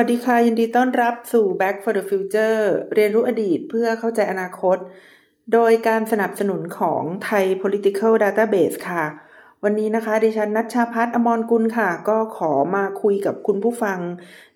[0.00, 2.60] สวัสดีค่ะ ยินดีต้อนรับสู่ Back for the Future
[2.94, 4.76] เรียนรู้อดีตเพื่อเข้าใจอนาคต
[5.52, 9.04] โดยการสนับสนุนของไทย Political Database ค่ะ
[9.64, 13.98] วันนี้นะคะ ดิฉันนัชชาพัฒอมรกุลค่ะ ก็ขอมาคุยกับคุณผู้ฟัง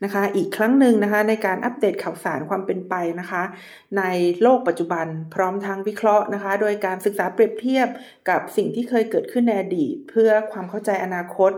[0.05, 3.43] นะคะ อีกครั้งหนึ่งนะคะ ในการอัปเดตข่าวสารความเป็นไปนะคะ
[3.99, 4.03] ใน
[4.43, 7.89] โลกปัจจุบันพร้อมทั้งวิเคราะห์นะคะ โดยการศึกษาเปรียบเทียบ
[8.29, 11.53] กับสิ่งที่เคยเกิดขึ้นในอดีต เพื่อความเข้าใจอนาคต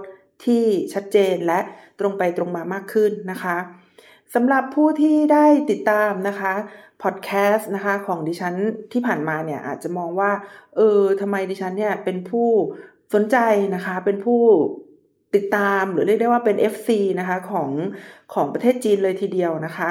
[0.46, 1.60] ที่ชัดเจนและ
[2.00, 3.56] ตรงไปตรงมามากขึ้นนะคะ
[4.34, 6.52] สำหรับผู้ที่ได้ติดตามนะคะ
[7.02, 8.54] พอดแคสต์นะคะของดิฉัน
[8.92, 10.30] ที่ผ่านมาเนี่ยอาจจะมองว่า
[10.76, 12.48] เออทำไมดิฉันเนี่ยเป็นผู้
[13.14, 13.36] สนใจ
[13.74, 14.40] นะคะเป็นผู้
[15.34, 16.88] ติดตามหรือเรียกได้ว่าเป็น FC
[17.20, 17.70] นะคะของ
[18.34, 19.90] ของประเทศจีนเลยทีเดียวนะคะ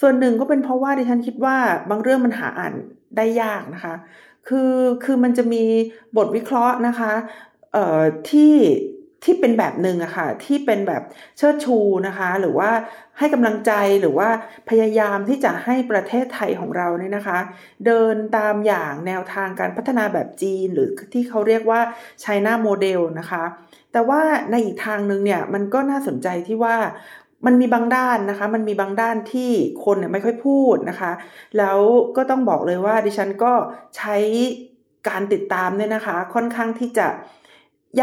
[0.00, 1.56] ส่วนหนึ่งก็เป็นเพราะว่าดิฉันคิดว่า
[1.90, 2.74] บางเรื่องมันหาอ่าน
[3.16, 3.94] ได้ยากนะคะ
[4.48, 5.64] คือคือมันจะมี
[6.16, 7.12] บทวิเคราะห์นะคะ
[7.72, 8.54] เอ่อที่
[9.24, 11.02] ที่เป็นแบบหนึ่งอะค่ะ ที่เป็นแบบ
[11.36, 12.70] เชิดชูนะคะ หรือว่า
[13.18, 14.28] ให้กำลังใจหรือว่า
[14.70, 17.38] พยายามที่จะให้ประเทศไทยของเราเนี่ยนะคะ
[17.86, 21.80] เดินตามอย่างแนวทางการพัฒนาแบบจีน หรือที่เขาเรียกว่า
[22.24, 23.44] China Model นะคะ
[23.92, 26.76] แต่ว่าในอีกทางหนึ่งเนี่ยมันก็น่าสนใจที่ว่า
[27.46, 29.50] มันมีบางด้านนะคะ มันมีบางด้านที่
[29.84, 31.12] คนเนี่ยไม่ค่อยพูดนะคะ
[31.58, 31.78] แล้ว
[32.16, 33.52] ก็ต้องบอกเลยว่าดิฉันก็
[33.96, 34.16] ใช้
[35.08, 37.06] การติดตามเนี่ยนะคะ ค่อนข้างที่จะ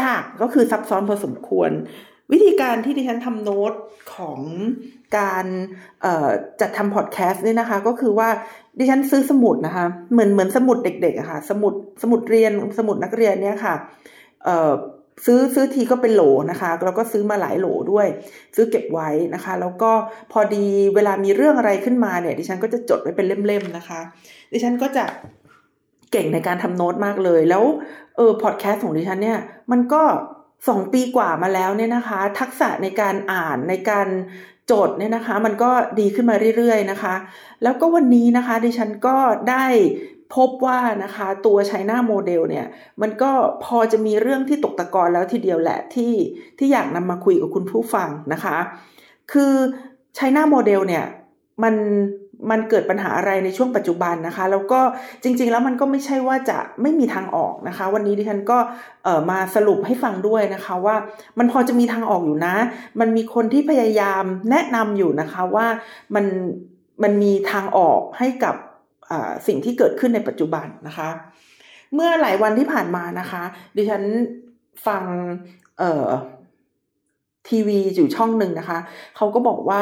[0.00, 1.70] ยากก็คือซับซ้อนพอสมควร
[2.32, 3.72] วิธีการที่ดิฉันทำโน้ต
[4.14, 4.40] ของ
[5.18, 5.46] การ
[6.60, 8.28] จัดทำพอดแคสต์เนี่ยนะคะ ก็คือว่า
[8.78, 13.74] ดิฉันซื้อสมุดนะคะ เหมือนเหมือนสมุดเด็กๆอะคะ่ะ สมุดสมุดเรียนสมุดนักเรียนเนี่ยค่ะ
[15.26, 18.06] ซื้อซื้อทีก็เป็นโหลนะคะแล้วก็ซื้อมาหลายโหลด้วย
[18.54, 19.90] ซื้อเก็บไว้นะคะ แล้วก็
[20.32, 24.00] พอดีเวลามีเรื่องอะไรขึ้นมาเนี่ย ดิฉันก็จะจดไว้เป็นเล่มๆนะคะ
[24.52, 25.04] ดิฉันก็จะ
[26.14, 27.64] เก่งในการทำโน้ตมากเลย แล้ว
[28.16, 29.38] เออพอดแคสต์ของดิฉันเนี่ย
[29.70, 30.02] มันก็
[30.68, 34.08] สองปีกว่ามาแล้วเนี่ยนะคะ ทักษะในการอ่านในการ
[34.70, 35.70] จทย์เนี่ยนะคะ มันก็
[36.00, 37.14] ดีขึ้นมาเรื่อยๆนะคะ
[37.62, 39.16] แล้วก็วันนี้นะคะ ดิฉันก็
[39.50, 39.66] ได้
[40.34, 42.66] พบว่านะคะตัว China Model เนี่ย
[43.02, 43.32] มันก็
[43.64, 46.12] พอจะมีเรื่องที่ตกตะกอนแล้วทีเดียวแหละที่
[46.58, 48.56] ที่อยากนำมาคุยกับคุณผู้ฟังนะคะ
[49.32, 49.52] คือ
[50.14, 51.04] ไชน่าโมเดลเนี่ย
[51.62, 51.74] มัน
[52.50, 54.80] มันเกิดปัญหาอะไรในช่วงปัจจุบันนะคะ แล้วก็
[55.22, 58.58] จริง ๆ แล้วมันก็ไม่ใช่ว่าจะไม่มีทางออกนะคะ วันนี้ดิฉันก็
[59.04, 60.96] เออมาสรุปให้ฟังด้วยนะคะว่า
[61.38, 62.54] มันพอจะมีทางออกอยู่นะ
[63.00, 65.66] มันมีคนที่พยายามแนะนำอยู่นะคะว่า
[66.14, 66.26] มัน
[67.02, 68.54] มันมีทางออกให้กับ
[69.46, 71.08] สิ่งที่เกิดขึ้นในปัจจุบันนะคะ
[71.94, 73.42] เมื่อหลายวันที่ผ่านมานะคะ
[73.76, 74.02] ดิฉัน
[74.86, 75.02] ฟัง
[75.78, 76.06] เอ่อ
[77.48, 78.78] ทีวีอยู่ช่องหนึ่งนะคะ
[79.16, 79.80] เขาก็บอกว่า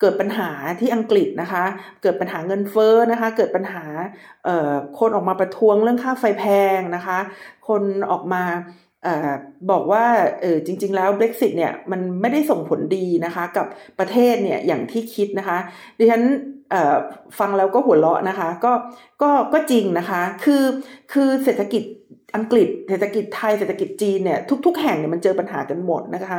[0.00, 0.50] เกิดปัญหา
[0.80, 1.64] ที่อังกฤษนะคะ
[2.02, 3.82] เกิดปัญหาเงินเฟ้อนะคะ เกิดปัญหา
[4.44, 6.44] เอ่อคนออกมาประท้วงเรื่องค่าไฟแพ
[6.78, 7.18] งนะคะ
[7.68, 8.44] คนออกมา
[9.06, 9.08] อ
[9.70, 10.04] บอกว่า
[10.40, 13.66] เออจริง ๆ แล้ว Brexit เนี่ยมันไม่ได้ส่งผลดีนะคะกับ
[13.98, 15.58] ประเทศเนี่ยอย่างที่คิดนะคะ
[15.98, 16.22] ดิฉัน
[17.38, 18.72] ฟังแล้วก็หัวเราะนะคะ ก็
[19.22, 20.64] ก็ก็จริงนะคะ คือ
[21.12, 21.82] คือเศรษฐกิจ
[22.36, 26.38] อังกฤษเศรษฐกิจไทยเศรษฐกิจจีนเนี่ยทุก ๆ แห่งเนี่ยมันเจอปัญหากันหมดนะคะ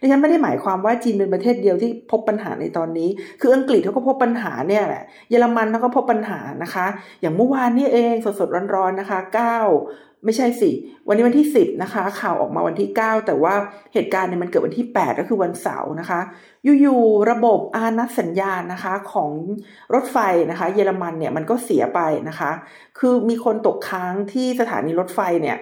[0.00, 3.08] ดิฉันไม่ได้หมายความว่าจีนเป็นประเทศเดียวที่พบปัญหาในตอนนี้
[3.40, 6.86] คืออังกฤษเขาก็พบปัญหาเนี่ยแหละเยอรมันเขาก็พบปัญหานะคะ
[7.20, 10.70] อย่างเมื่อวานนี่เองสดๆร้อนๆนะคะ 9 ไม่ใช่สิ
[11.08, 13.54] วันนี้วันที่ 10 นะคะ ข่าวออกมาวันที่ 9 แต่ว่า
[13.94, 16.20] เหตุการณ์เนี่ยมันเกิดวันที่ 8 ก็คือวันเสาร์นะคะ
[16.80, 19.30] อยู่ๆระบบอานัดสัญญาณนะคะของ
[19.94, 20.18] รถไฟ
[20.50, 22.50] นะคะ เยอรมันเนี่ยมันก็เสียไปนะคะ
[22.98, 25.56] คือมีคนตกค้างที่สถานีรถไฟเนี่ย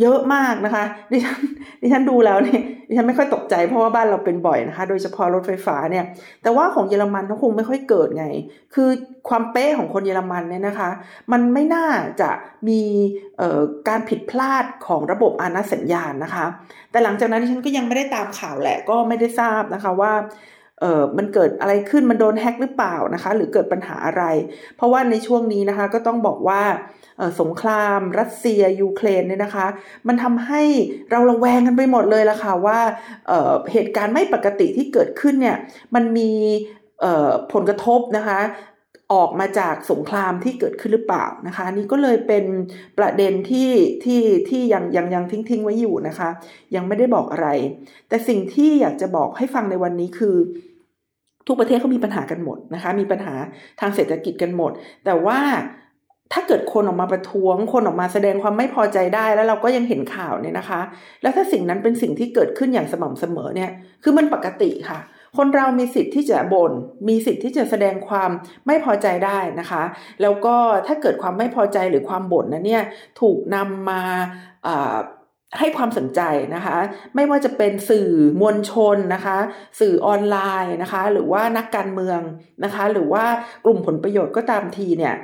[0.00, 1.40] เยอะมากนะคะ ดิฉัน
[1.82, 6.04] ดิฉันดูแล้วเนี่ยดิฉันไม่ค่อยตกใจเพราะว่าบ้านเราเป็นบ่อยนะคะ โดยเฉพาะรถไฟฟ้าเนี่ย
[6.42, 8.26] แต่ว่าของเยอรมันเขาคงไม่ค่อยเกิดไง
[8.74, 8.88] คือ
[9.28, 10.90] ความเป๊ะของคนเยอรมันเนี่ยนะคะ
[11.32, 11.86] มันไม่น่า
[12.20, 12.30] จะ
[12.68, 12.80] มี
[13.88, 16.46] การผิดพลาดของระบบอานาสัญญาณนะคะ
[16.90, 20.12] แต่หลังจากนั้นดิฉันก็ยังไม่ได้ตามข่าวแหละก็ไม่ได้ทราบนะคะว่า
[20.80, 24.22] เออมันเกิดอะไรขึ้นมันโดนแฮ็กหรือเปล่านะคะ หรือเกิดปัญหาอะไร
[24.76, 26.62] เพราะว่าในช่วงนี้นะคะก็ต้องบอกว่า
[27.40, 29.66] สงคราม รัสเซียยูเครนเนี่ยนะคะ
[30.08, 30.62] มันทำให้
[31.10, 32.80] เราระแวงกันไปหมดเลยละค่ะว่า
[33.28, 35.56] เเหตุการณ์ไม่ปกติที่เกิดขึ้นเนี่ย
[35.94, 36.30] มันมี
[37.52, 38.40] ผลกระทบนะคะ
[39.12, 42.44] ออกมาจากสงครามที่เกิดขึ้นหรือเปล่านะคะนี่ก็เลยเป็น
[42.98, 43.70] ประเด็นที่
[44.04, 46.28] ที่ที่ยังยังยังทิ้งทิ้งไว้อยู่นะคะ
[46.74, 47.48] ยังไม่ได้บอกอะไร
[48.08, 50.36] แต่สิ่งที่อยากจะบอกให้ฟังในวันนี้คือ
[51.46, 53.34] ทุกประเทศเขามีปัญหากันหมดนะคะ มีปัญหา
[53.80, 54.72] ทางเศรษฐกิจกันหมด
[55.04, 55.40] แต่ว่า
[56.32, 60.80] ถ้าเกิดคนออกมาประท้วง คนออกมาแสดงความไม่พอใจได้แล้วเราก็ยังเห็นข่าวเนี่ยนะคะ
[61.22, 63.70] แล้วถ้าสิ่งนั้นเป็นสิ่งที่เกิดขึ้นอย่างสม่ำเสมอเนี่ย
[64.02, 65.00] คือมันปกติค่ะ
[65.36, 66.72] คนเรามีสิทธิ์ที่จะบน่น
[67.08, 68.30] มีสิทธิ์ที่จะแสดงความ
[68.66, 69.82] ไม่พอใจได้นะคะ
[70.22, 70.56] แล้วก็
[70.86, 72.84] ถ้าเกิดความไม่พอใจหรือความบ่นนั้นเนี่ย
[73.20, 74.02] ถูกนำมา
[75.58, 76.20] ให้ความสนใจ
[76.54, 76.76] นะคะ
[77.14, 78.10] ไม่ว่าจะเป็นสื่อ
[78.40, 79.38] มวลชนนะคะ
[79.80, 82.20] สื่อออนไลน์นะคะ หรือว่านักการเมือง
[82.64, 83.24] นะคะ หรือว่า
[83.64, 85.14] กลุ่มผลประโยชน์ก็ตามทีเนี่ย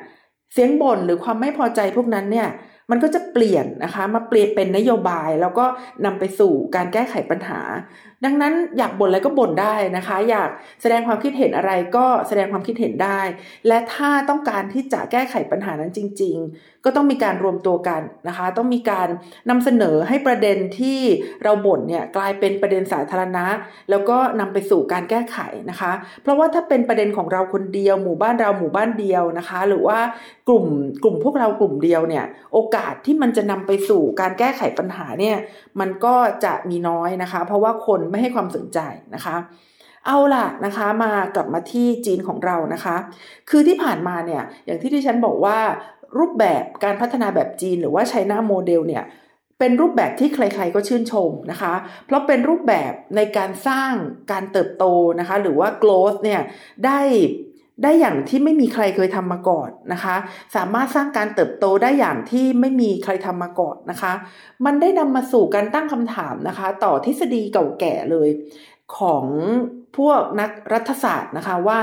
[0.52, 2.48] เสียงบ่นหรือความไม่พอใจพวกนั้นเนี่ย
[2.90, 5.64] มันก็จะเปลี่ยนนะคะ มาเปลี่ยนเป็นนโยบายแล้วก็
[6.04, 7.60] นำไปสู่การแก้ไขปัญหา
[8.24, 10.48] ดังนั้นอยากบ่นอะไรก็บ่นได้นะคะ อยาก
[10.82, 13.20] แสดงความคิดเห็นอะไรก็แสดงความคิดเห็นได้
[13.68, 16.36] และถ้าต้องการที่จะแก้ไขปัญหานั้นจริง
[16.86, 19.08] ก็ต้องมีการรวมตัวกันนะคะ ต้องมีการ
[19.50, 20.98] นำเสนอให้ประเด็นที่
[21.42, 23.46] เราบ่นเนี่ยกลายเป็นประเด็นสาธารณะ
[23.90, 25.38] แล้วก็นำไปสู่การแก้ไข
[25.70, 25.92] นะคะ
[26.22, 29.98] เพราะว่าถ้าเป็นประเด็นของเราคนเดียว หมู่บ้านเราหมู่บ้านเดียวนะคะ หรือว่า
[30.48, 30.66] กลุ่ม
[31.02, 35.36] กลุ่มพวกเรากลุ่มเดียวเนี่ยโอกาสที่มันจะนำไปสู่การแก้ไขปัญหาเนี่ย
[35.80, 38.78] มันก็จะมีน้อยนะคะ เพราะว่าคนไม่ให้ความสนใจ
[39.14, 39.36] นะคะ
[40.08, 42.96] เอาล่ะนะคะมากลับมาที่จีนของเรานะคะ
[43.50, 45.58] คือที่ผ่านมาเนี่ยอย่างที่ที่ฉันบอกว่า
[46.18, 49.04] รูปแบบการพัฒนาแบบจีนหรือว่าไชน่าโมเดลเนี่ย
[49.58, 51.74] เป็นรูปแบบที่ใครๆก็ชื่นชมนะคะ
[52.06, 53.92] เพราะเป็นรูปแบบในการสร้าง
[54.32, 54.84] การเติบโต
[55.20, 56.40] นะคะ หรือว่า growth เนี่ย
[56.84, 57.00] ได้
[57.82, 60.16] ได้อย่างที่ไม่มีใครเคยทำมาก่อนนะคะ
[60.56, 64.12] สามารถสร้างการเติบโตได้อย่างที่ไม่มีใครทำมาก่อนนะคะ
[64.64, 68.28] มันได้นำมาสู่การตั้งคำถามนะคะ ต่อทฤษฎีเก่าแก่เลย
[68.98, 69.24] ของ
[69.96, 71.80] พวกนักรัฐศาสตร์นะคะว่า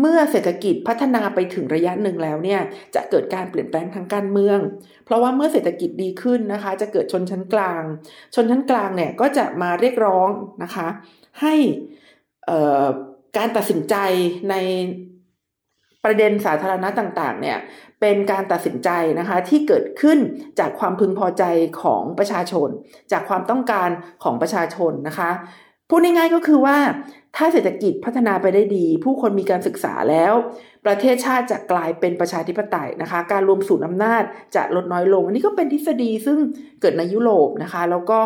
[0.00, 2.60] เมื่อเศรษฐกิจพัฒนาไปถึงระยะหนึ่งแล้วเนี่ย
[2.94, 4.58] จะเกิดการเปลี่ยนแปลงทางการเมือง
[5.04, 7.82] เพราะว่าเมื่อเศรษฐกิจดีขึ้นนะคะ จะเกิดชนชั้นกลาง
[8.34, 10.30] ชนชั้นกลางเนี่ยก็จะมาเรียกร้อง
[10.62, 10.88] นะคะ
[11.40, 11.54] ให้
[13.36, 13.94] การตัดสินใจ
[14.50, 14.54] ใน
[16.04, 17.58] ประเด็นสาธารณะต่างๆ เนี่ย
[18.00, 20.18] เป็นการตัดสินใจนะคะที่เกิดขึ้น
[20.58, 21.44] จากความพึงพอใจ
[21.82, 22.68] ของประชาชน
[23.12, 23.88] จากความต้องการ
[24.24, 25.30] ของประชาชนนะคะ
[25.88, 26.76] พูดง่ายๆก็คือว่า
[27.36, 30.32] ถ้าเศรษฐกิจพัฒนาไปได้ดี ผู้คนมีการศึกษาแล้ว
[30.86, 34.22] ประเทศชาติจะกลายเป็นประชาธิปไตยนะคะ การรวมศูนย์อำนาจ
[34.56, 36.38] จะลดน้อยลง อันนี้ก็เป็นทฤษฎีซึ่ง
[36.80, 38.20] เกิดในยุโรปนะคะ แล้วก็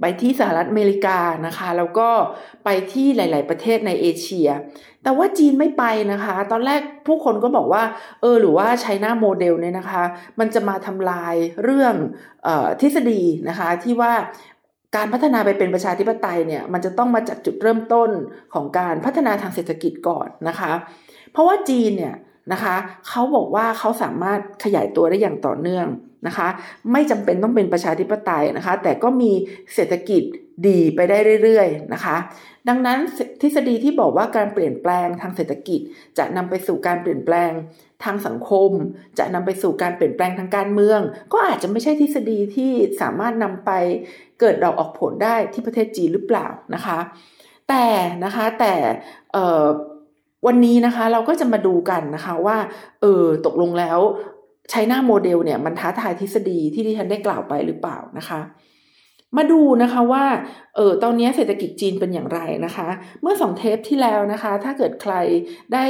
[0.00, 2.08] ไปที่สหรัฐอเมริกานะคะ แล้วก็
[2.64, 4.48] ไปที่หลาย ๆ ประเทศในเอเชีย
[5.02, 7.82] แต่ว่าจีนไม่ไปนะคะ ตอนแรกผู้คนก็บอกว่า
[8.20, 10.02] เออหรือว่าไชน่าโมเดลเนี่ยนะคะ
[10.38, 11.94] มันจะมาทำลายเรื่อง
[12.46, 12.48] อ
[12.80, 14.12] ทฤษฎีนะคะที่ว่า
[14.96, 18.10] การพัฒนาไปเป็นประชาธิปไตยเนี่ยมันจะต้องมาจากจุดเริ่มต้น
[18.54, 20.72] ของการพัฒนาทางเศรษฐกิจก่อนนะคะ
[21.32, 22.14] เพราะว่าจีนเนี่ย
[22.52, 22.74] นะคะ
[23.08, 25.86] เขาบอกว่าเขาสามารถขยายตัวได้อย่างต่อเนื่อง
[26.26, 26.48] นะคะ
[26.92, 29.32] ไม่จำเป็นต้องเป็นประชาธิปไตยนะคะ แต่ก็มี
[29.74, 30.22] เศรษฐกิจ
[30.68, 32.16] ดีไปได้เรื่อยๆนะคะ
[32.68, 32.98] ดังนั้น
[33.40, 35.80] ทฤษฎีที่บอกว่าการเปลี่ยนแปลงทางเศรษฐกิจ
[36.18, 37.50] จะนำไปสู่การเปลี่ยนแปลง
[38.04, 38.70] ทางสังคม
[39.18, 41.00] จะนำไปสู่การเปลี่ยนแปลงทางการเมือง
[41.32, 43.70] ก็อาจจะไม่ใช่ทฤษฎีที่สามารถนำไป
[44.40, 46.98] เกิดดอกออกผลได้ที่ประเทศจีนหรือเปล่านะคะ
[47.68, 47.84] แต่
[48.24, 48.74] นะคะแต่
[50.46, 52.56] วันนี้นะคะเราก็จะมาดูกันนะคะว่า
[53.00, 53.98] เออตกลงแล้ว
[54.70, 58.40] ใช้หน้าโมเดลเนี่ยมันท้าทายทฤษฎีที่ที่ฉันได้กล่าวไปหรือเปล่านะคะ
[59.36, 60.24] มาดูนะคะว่า
[60.76, 62.88] เออตอนนี้เศรษฐกิจจีนเป็นอย่างไรนะคะ
[63.22, 65.14] เมื่อสองเทปที่แล้วนะคะ ถ้าเกิดใคร
[65.72, 65.84] ได้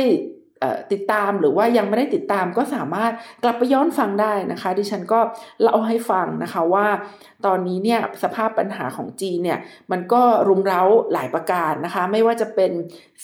[0.92, 3.12] ติดตามหรือว่ายังไม่ได้ติดตามก็สามารถ
[3.44, 5.20] กลับไปย้อนฟังได้นะคะ ดิฉันก็
[5.62, 6.86] เล่าให้ฟังนะคะว่า
[7.46, 9.58] ตอนนี้เนี่ยสภาพปัญหาของจีนเนี่ย
[9.92, 12.72] มันก็รุมเร้าหลายประการนะคะ ไม่ว่าจะเป็น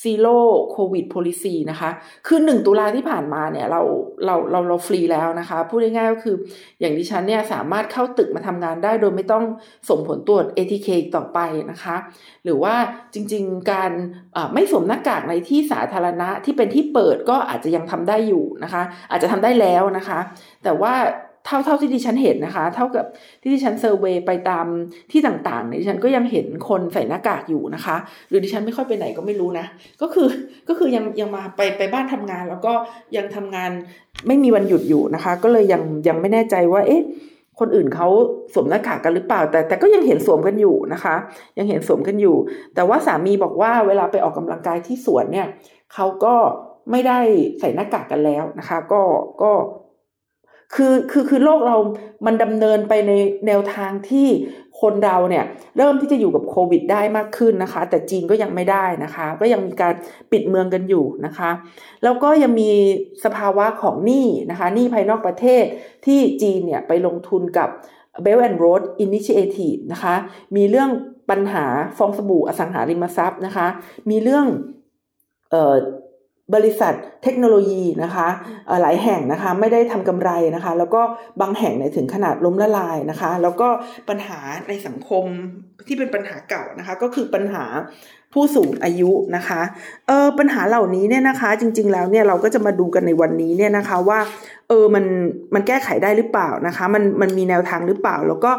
[0.02, 1.90] Zero Covid Policy นะคะ
[2.26, 3.80] คือหนึ่งตุลาที่ผ่านมาเนี่ยเรา
[4.24, 6.36] เราเราเราฟรีแล้วนะคะ พูดง่ายๆก็คือ
[6.80, 9.44] อย่างดิฉันเนี่ยสามารถเข้าตึกมาทำงานได้โดยไม่ต้อง
[9.88, 11.38] ส่งผลตรวจ ATK ต่อไป
[11.70, 11.96] นะคะ
[12.44, 12.74] หรือว่า
[13.14, 13.92] จริงๆการ
[14.54, 20.18] ไม่สวมหน้ากากในที่สาธารณะที่เป็นที่เปิดก็อาจจะยังทำได้อยู่นะคะ อาจจะทำได้แล้วนะคะ
[20.64, 20.94] แต่ว่า
[21.46, 23.04] เท่าเท่าที่ดิฉันเห็นนะคะ เท่ากับ
[23.42, 24.66] ที่ดิฉันเซอร์เวยไปตาม
[25.12, 27.96] ที่ต่างๆเนี่ยดิฉันก็ยังเห็นคนใส่หน้ากากอยู่นะคะ
[28.28, 29.66] หรือดิฉันไม่ค่อยไปไหนก็ไม่รู้นะ
[30.02, 30.28] ก็คือ
[30.68, 32.72] ก็คือยังยังมาไปไปบ้านทำงาน แล้วก็
[33.16, 33.70] ยังทำงาน
[34.26, 37.02] ไม่มีวันหยุดอยู่นะคะ ก็เลยยังยังไม่แน่ใจว่า เอ๊ะ
[37.60, 38.08] คนอื่นเขา
[38.54, 41.14] สวมหน้ากากกันหรือเปล่า แต่แต่ก็ยังเห็นสวมกันอยู่นะคะ
[41.58, 42.36] ยังเห็นสวมกันอยู่
[42.74, 45.46] แต่ว่าสามีบอกว่าเวลาไปออกกำลังกายที่สวนเนี่ย
[45.94, 46.34] เขาก็
[46.90, 47.18] ไม่ได้
[47.60, 49.02] ใส่หน้ากากกันแล้วนะคะ ก็
[49.42, 49.52] ก็
[50.74, 51.76] คือคือคือโลกเรา
[52.26, 53.12] มันดำเนินไปใน
[53.46, 54.28] แนวทางที่
[54.80, 55.44] คนเราเนี่ย
[55.76, 59.94] เริ่มที่จะอยู่กับโควิดได้มากขึ้นนะคะ แต่จีนก็ยังไม่ได้นะคะ ก็ยังมีการ
[60.32, 61.50] ปิดเมืองกันอยู่นะคะ
[62.04, 62.70] แล้วก็ยังมี
[63.24, 65.64] สภาวะของหนี้นะคะหนี้ภายนอกประเทศ
[66.06, 67.68] ที่จีนเนี่ยไปลงทุนกับ
[68.24, 70.14] Belt and Road Initiative นะคะ
[70.56, 70.90] มีเรื่อง
[71.30, 71.64] ปัญหา
[71.98, 73.66] ฟองสบู่อสังหาริมทรัพย์นะคะ
[74.10, 74.46] มีเรื่อง
[75.50, 75.74] เอ่อ
[76.54, 78.28] บริษัทเทคโนโลยีนะคะ
[78.82, 81.02] หลายแห่งนะคะไม่ได้ทำกำไรนะคะ แล้วก็
[81.40, 83.68] บางแห่งในถึงขนาดล้มละลายนะคะ แล้วก็
[84.08, 85.24] ปัญหาในสังคม
[85.86, 87.64] ที่เป็นปัญหาเก่านะคะ ก็คือปัญหา
[88.32, 89.60] ผู้สูงอายุนะคะ
[90.06, 94.18] เออปัญหาเหล่านี้เนี่ยนะคะ จริง ๆ แล้วเนี่ยเราก็จะมาดูกันในวันนี้เนี่ยนะคะว่า
[94.68, 95.04] เออมัน
[95.54, 98.50] มันแก้ไขได้หรือเปล่านะคะ มันมันมีแนวทางหรือเปล่า แล้วก็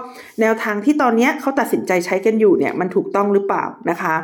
[0.41, 4.15] แนวทางที่ตอนนี้เขาตัดสินใจใช้กันอยู่เนี่ยมันถูกต้องหรือเปล่านะคะ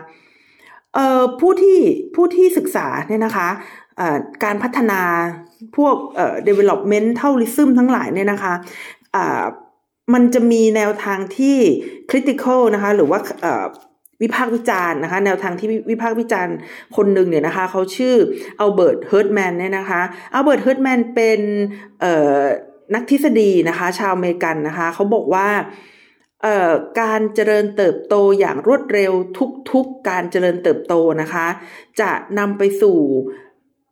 [1.40, 1.80] ผู้ที่
[2.16, 3.50] ผู้ที่ศึกษาเนี่ยนะคะ
[4.44, 5.02] การพัฒนา
[5.78, 8.54] พวกเอ่อ developmentalism ทั้งหลายเนี่ยนะคะ
[10.14, 11.58] มันจะมีแนวทางที่
[12.10, 13.20] critical นะคะ หรือว่า
[14.22, 16.56] วิพากษ์วิจารณ์นะคะ แนวทางที่วิพากษ์วิจารณ์
[16.96, 18.16] คนหนึ่งเนี่ยนะคะเขาชื่อ
[18.60, 20.02] Albert Hirschman เนี่ยนะคะ
[20.34, 21.40] Albert Hirschman เป็น
[22.94, 25.48] นักทฤษฎีนะคะ ชาวอเมริกันนะคะเขาบอกว่า
[27.02, 29.12] การเจริญเติบโตอย่างรวดเร็ว
[29.72, 31.48] ทุกๆการเจริญเติบโตนะคะ
[32.02, 32.98] จะนำไปสู่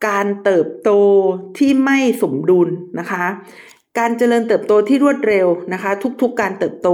[0.07, 0.91] การเติบโต
[1.57, 3.25] ที่ไม่สมดุลนะคะ
[3.99, 5.91] การเจริญเติบโตที่รวดเร็วนะคะ
[6.21, 6.89] ทุกๆการเติบโต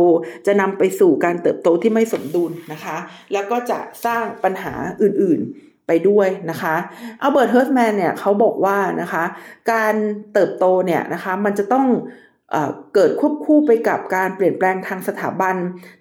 [0.45, 2.97] จะนำไปสู่การเติบโตที่ไม่สมดุลนะคะ
[3.33, 6.75] แล้วก็จะสร้างปัญหาอื่นๆไปด้วยนะคะ
[7.21, 9.23] Albert Hirschman เนี่ยเขาบอกว่านะคะ
[9.71, 9.95] การ
[10.33, 11.87] เติบโตเนี่ยนะคะมันจะต้อง
[12.95, 15.55] เกิดควบคู่ไปกับการเปลี่ยนแปลงทางสถาบัน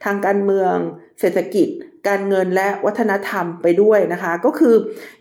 [0.05, 0.75] ทางการเมือง
[1.21, 1.69] เศรษฐกิจ
[2.09, 4.75] การเงินและวัฒนธรรมไปด้วยนะคะ ก็คือ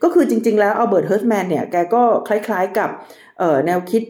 [0.03, 2.89] ก็คือจริง ๆ แล้ว Albert Hirschman เนี่ยแกก็คล้ายๆกับ
[3.65, 4.03] แนวคิด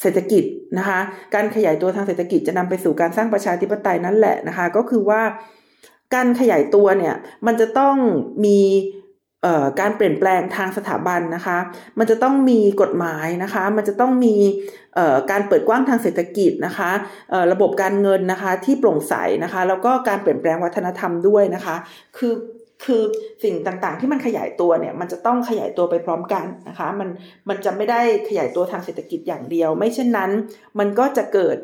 [0.00, 0.44] เศรษฐกิจ
[0.78, 1.00] นะคะ
[1.34, 5.22] การขยายตัวทางเศรษฐกิจจะนำไปสู่การสร้างประชาธิปไตยนั่นแหละนะคะ ก็คือว่า
[6.14, 7.14] การขยายตัวเนี่ย
[7.46, 7.96] มันจะต้อง
[8.44, 8.60] มี
[9.80, 11.58] การเปลี่ยนแปลงทางสถาบันนะคะ
[11.98, 14.34] มันจะต้องมีกฎหมายนะคะ มันจะต้องมี
[15.30, 16.90] การเปิดกว้างทางเศรษฐกิจนะคะ
[17.52, 21.76] ระบบการเงินนะคะที่โปร่งใสนะคะ แล้วก็การเปลี่ยนแปลงวัฒนธรรมด้วยนะคะ
[22.18, 22.34] คือ
[22.84, 23.02] คือ
[23.42, 27.08] สิ่งต่างๆที่มันขยายตัวเนี่ยมันจะต้องขยายตัวไปพร้อมกันนะคะมัน
[27.48, 30.30] มันจะไม่ได้ขยายตัวทางเศรษฐกิจอย่างเดียว ไม่เช่นนั้น
[30.78, 31.56] มันก็จะเกิด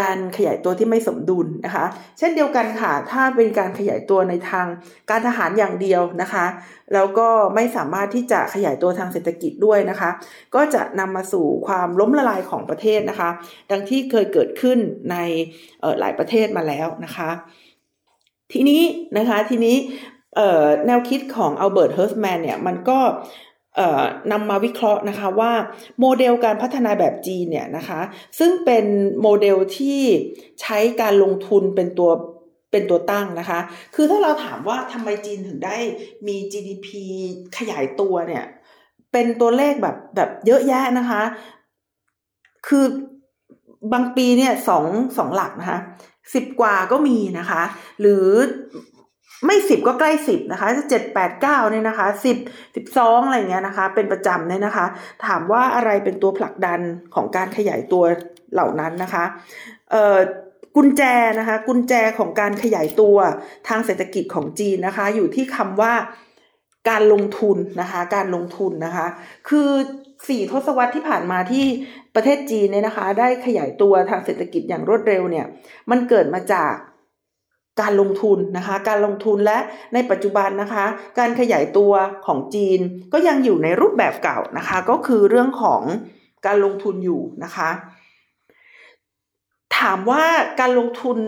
[0.00, 1.84] การขยายตัวที่ไม่สมดุลนะคะ
[2.18, 4.66] เช่นเดียวกันค่ะ ถ้าเป็นการขยายตัวในทาง
[5.10, 6.46] การทหารอย่างเดียวนะคะ
[6.94, 10.10] แล้วก็ไม่สามารถที่จะขยายตัวทางเศรษฐกิจด้วยนะคะ
[10.54, 13.30] ก็จะนำมาสู่ความล้มละลายของประเทศนะคะ
[13.70, 14.78] ดังที่เคยเกิดขึ้น
[15.10, 15.16] ใน
[16.00, 17.30] หลายประเทศมาแล้วนะคะ
[18.52, 18.82] ทีนี้
[19.18, 19.76] นะคะทีนี้
[20.86, 22.98] แนวคิดของ Albert Hirschman เนี่ยมันก็
[24.32, 25.52] นำมาวิเคราะห์นะคะว่า
[26.00, 28.00] โมเดลการพัฒนาแบบจีนเนี่ยนะคะ
[28.38, 28.84] ซึ่งเป็น
[29.22, 30.00] โมเดลที่
[30.60, 32.10] ใช้การลงทุนเป็นตัว
[32.70, 33.60] เป็นตัวตั้งนะคะ
[33.94, 35.76] คือถ้าเราถามว่าทำไมจีนถึงได้
[36.26, 36.88] มี GDP
[37.56, 38.44] ขยายตัวเนี่ย
[39.12, 41.22] เป็นตัวเลขแบบแบบเยอะแยะนะคะ
[42.68, 42.84] คือ
[43.92, 44.84] บางปีเนี่ยสอง
[45.18, 45.78] สองหลักนะคะ
[46.34, 47.62] สิบกว่าก็มีนะคะ
[48.00, 48.26] หรือ
[49.46, 52.36] ไม่สิบก็ใกล้สิบนะคะจะเจ็ดแปดเก้าเนี่ยนะคะสิบ
[52.76, 54.86] สิบสองอะไรเงี้ยนะคะ เป็นประจำเนี่ยนะคะ
[55.26, 56.80] ถามว่าอะไรเป็นตัวผลักดัน
[57.14, 58.04] ของการขยายตัว
[58.52, 59.24] เหล่านั้นนะคะ
[59.90, 60.18] เอ่อ
[60.76, 61.02] กุญแจ
[61.38, 63.16] นะคะกุญแจของการขยายตัว
[63.68, 65.94] ทางเศรษฐกิจของจีนนะคะ อยู่ที่คำว่า
[66.88, 69.06] การลงทุนนะคะการลงทุนนะคะ
[69.48, 69.70] คือ
[70.28, 71.66] สี่ทศวรรษที่ผ่านมาที่
[72.14, 75.46] ประเทศจีนเนี่ยนะคะ ได้ขยายตัวทางเศรษฐกิจอย่างรวดเร็วเนี่ย
[75.90, 76.74] มันเกิดมาจาก
[77.80, 79.58] การลงทุนนะคะ การลงทุนและ
[79.94, 80.84] ในปัจจุบันนะคะ
[81.18, 81.92] การขยายตัว
[82.26, 82.80] ของจีน
[83.12, 85.82] ก็ยังอยู่ในรูปแบบเก่านะคะ ก็คือเรื่องของ
[86.46, 87.70] การลงทุนอยู่นะคะ
[89.78, 90.22] ถามว่า
[90.60, 91.18] การลงทุน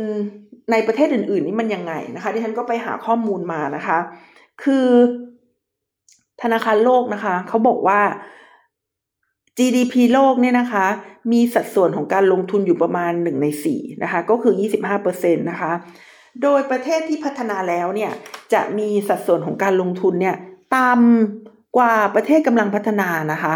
[0.71, 3.99] ในประเทศอื่น ๆ นี่มันยังไงนะคะที่ฉันก็ไปหาข้อมูลมานะคะ
[4.63, 4.89] คือ
[6.43, 8.01] ธนาคารโลกนะคะเขาบอกว่า
[9.59, 10.87] GDP โลกเนี่ยนะคะ
[11.33, 15.73] มีสัดส่วนของการลงทุนอยู่ประมาณหนึ่งในสี่นะคะ ก็คือยี่สิบห้าเปอร์เซ็นตนะคะ
[16.43, 18.13] โดยประเทศที่พัฒนาแล้วเนี่ย
[18.53, 20.37] จะมีสัดส่วนของการลงทุนเนี่ย
[20.77, 23.55] ต่ำกว่าประเทศกำลังพัฒนานะคะ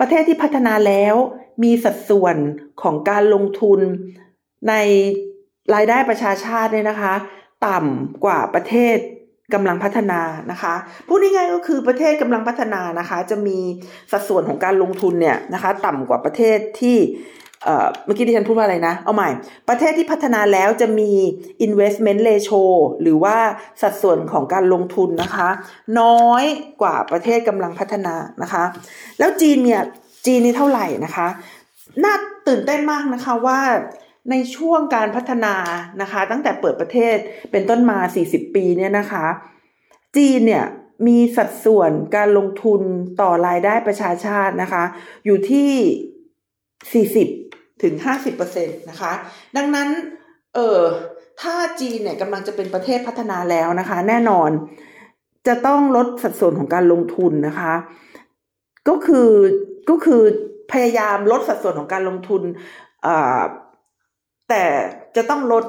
[0.00, 1.14] ประเทศที่พัฒนาแล้ว
[1.62, 2.36] มีสัดส่วน
[2.82, 3.80] ของการลงทุน
[4.68, 4.74] ใน
[5.74, 7.14] รายได้ประชาชาติเนี่ยนะคะ
[7.66, 8.96] ต่ำกว่าประเทศ
[9.54, 10.74] กำลังพัฒนานะคะ
[11.08, 13.58] พูดง่ายๆก็คือประเทศกำลังพัฒนานะคะ จะมี
[14.12, 16.98] สัดส่วนของการลงทุนเนี่ยนะคะ ต่ำกว่าประเทศที่
[18.04, 19.28] เมื่อกี้ที่ฉันพูดว่าอะไรนะ เอาใหม่
[19.68, 21.12] ประเทศที่พัฒนาแล้วจะมี
[21.66, 22.62] investment ratio
[23.02, 23.36] หรือว่า
[23.82, 25.48] สัดส่วนของการลงทุนนะคะ
[26.00, 26.44] น้อย
[26.82, 28.64] กว่าประเทศกำลังพัฒนานะคะ
[29.18, 29.82] แล้วจีนเนี่ย
[30.26, 31.28] จีนนี่เท่าไหร่นะคะ
[32.04, 32.14] น่า
[32.48, 33.60] ตื่นเต้นมากนะคะว่า
[34.30, 35.54] ในช่วงการพัฒนา
[36.02, 37.16] นะคะ ตั้งแต่เปิดประเทศ
[37.52, 39.26] เป็นต้นมา 40 ปีเนี่ยนะคะ
[40.16, 40.64] จีนเนี่ย
[41.06, 42.82] มีสัดส่วนการลงทุน
[43.20, 44.84] ต่อรายได้ประชาชาตินะคะ
[45.24, 45.70] อยู่ที่
[47.30, 47.94] 40 ถึง
[48.40, 49.12] 50%นะคะ
[49.56, 49.88] ดังนั้น
[50.54, 50.80] เออ
[51.40, 54.50] ถ้าจีนเนี่ยกำลังจะเป็นประเทศพัฒนาแล้วนะคะ แน่นอน
[55.46, 57.72] จะต้องลดสัดส่วนของการลงทุนนะคะ
[58.88, 59.30] ก็คือ
[59.90, 60.22] ก็คือ
[60.72, 62.42] พยายามลดสัดส่วนของการลงทุน
[64.48, 64.64] แต่
[65.16, 65.64] จะต้องลด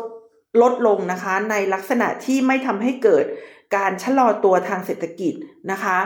[0.62, 3.26] ลดลงนะคะ ในลักษณะที่ไม่ทำให้เกิด
[3.76, 5.34] การชะลอตัวทางเศรษฐกิจ
[5.72, 5.98] นะคะ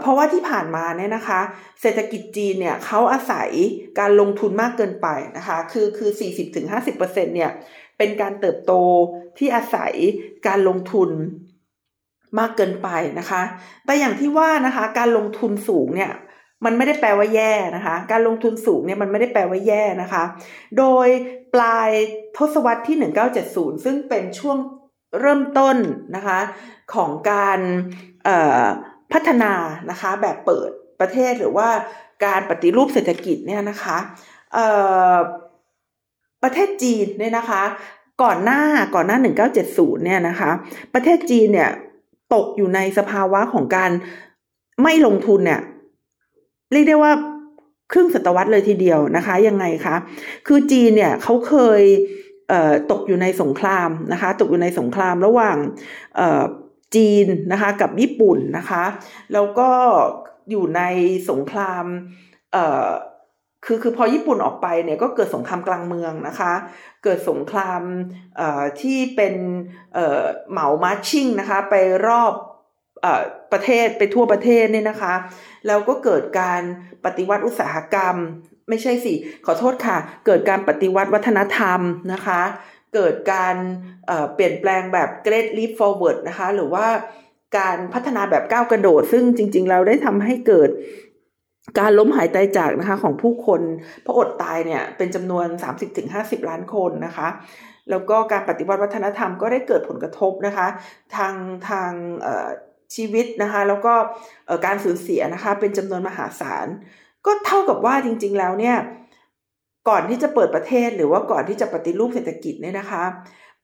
[0.00, 1.40] เพราะว่าที่ผ่านมาเนี่ยนะคะ
[1.80, 3.50] เศรษฐกิจจีนเนี่ยเขาอาศัย
[3.98, 6.10] การลงทุนมากเกินไปนะคะ คือคือ
[6.52, 7.50] 40-50%เนี่ย
[7.98, 8.72] เป็นการเติบโต
[9.38, 9.92] ที่อาศัย
[10.46, 11.10] การลงทุน
[12.38, 13.42] มากเกินไปนะคะ
[13.86, 16.12] แต่อย่างที่ว่านะคะการลงทุนสูงเนี่ย
[16.64, 20.24] มันไม่ได้แปลว่าแย่นะคะ การลงทุนสูงเนี่ยมันไม่ได้แปลว่าแย่นะคะ
[20.78, 21.08] โดย
[21.54, 21.90] ปลาย
[22.36, 22.96] ทศวรรษที่
[23.40, 24.58] 1970 ซึ่งเป็นช่วง
[25.20, 25.76] เริ่มต้น
[26.16, 26.40] นะคะ
[26.94, 27.60] ของการ
[29.14, 29.52] พัฒนา
[29.90, 31.68] นะคะแบบเปิดประเทศหรือว่า
[32.24, 33.98] การปฏิรูปเศรษฐกิจเนี่ยนะคะ
[36.42, 37.62] ประเทศจีนเนี่ยนะคะ
[38.22, 38.60] ก่อนหน้า
[38.94, 39.18] ก่อนหน้า
[39.62, 40.50] 1970 เนี่ยนะคะ
[40.94, 41.70] ประเทศจีนเนี่ย
[42.34, 43.90] ตกอยู่ในสภาวะของการ
[44.82, 45.60] ไม่ลงทุนเนี่ย
[46.72, 47.12] เรียกได้ว่า
[47.92, 49.96] ครึ่งศตวรรษเลยทีเดียวนะคะ ยังไงคะ
[50.46, 51.82] คือจีนเนี่ยเขาเคย
[52.92, 55.56] ตกอยู่ในสงครามนะคะ ตกอยู่ในสงครามระหว่าง
[56.94, 58.84] จีนนะคะกับญี่ปุ่นนะคะ
[59.32, 59.70] แล้วก็
[60.50, 60.82] อยู่ใน
[61.30, 61.84] สงคราม
[63.64, 66.52] คือคือพอญี่ปุ่นออกไปเนี่ยก็เกิดสงครามกลางเมืองนะคะ
[67.04, 67.82] เกิดสงคราม
[68.80, 69.34] ที่เป็น
[70.50, 71.74] เหมามาชิ่งนะคะ ไป
[72.06, 72.32] รอบ
[73.52, 75.14] ประเทศไปทั่วประเทศเนี่ยนะคะ
[75.66, 76.62] แล้วก็เกิดการ
[77.04, 78.16] ปฏิวัติอุตสาหกรรม
[78.68, 79.14] ไม่ใช่สิ
[79.46, 79.96] ขอโทษค่ะ
[80.26, 81.80] เกิดการปฏิวัติวัฒนธรรม
[82.12, 82.40] นะคะ
[82.94, 83.56] เกิดการ
[84.34, 86.86] เปลี่ยนแปลงแบบ Great Leap Forward นะคะ หรือว่า
[87.58, 90.70] การพัฒนาแบบก้าวกระโดด ซึ่งจริง ๆ เราได้ทำให้เกิด
[91.78, 93.60] การล้มหายตายจากนะคะของผู้คน
[94.02, 95.46] เพราะอดตายเนี่ยเป็นจำนวน
[95.98, 97.28] 30-50 ล้านคนนะคะ
[97.90, 100.66] แล้วก็การปฏิวัติวัฒนธรรมก็ได้เกิดผลกระทบนะคะ
[101.16, 101.34] ทาง
[101.68, 101.90] ทาง
[102.94, 103.94] ชีวิตนะคะ แล้วก็
[104.66, 106.66] การสูญเสียนะคะ เป็นจำนวนมหาศาล
[107.26, 108.76] ก็เท่ากับว่าจริง ๆ แล้วเนี่ย
[109.88, 113.04] ก่อนที่จะเปิดประเทศหรือว่าก่อนที่จะปฏิรูปเศรษฐกิจเนี่ยนะคะ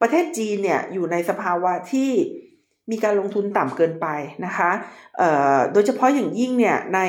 [0.00, 2.10] ประเทศจีนเนี่ยอยู่ในสภาวะที่
[2.90, 4.06] มีการลงทุนต่ำเกินไป
[4.46, 4.70] นะคะ
[5.72, 7.00] โดยเฉพาะอย่างยิ่งเนี่ยใน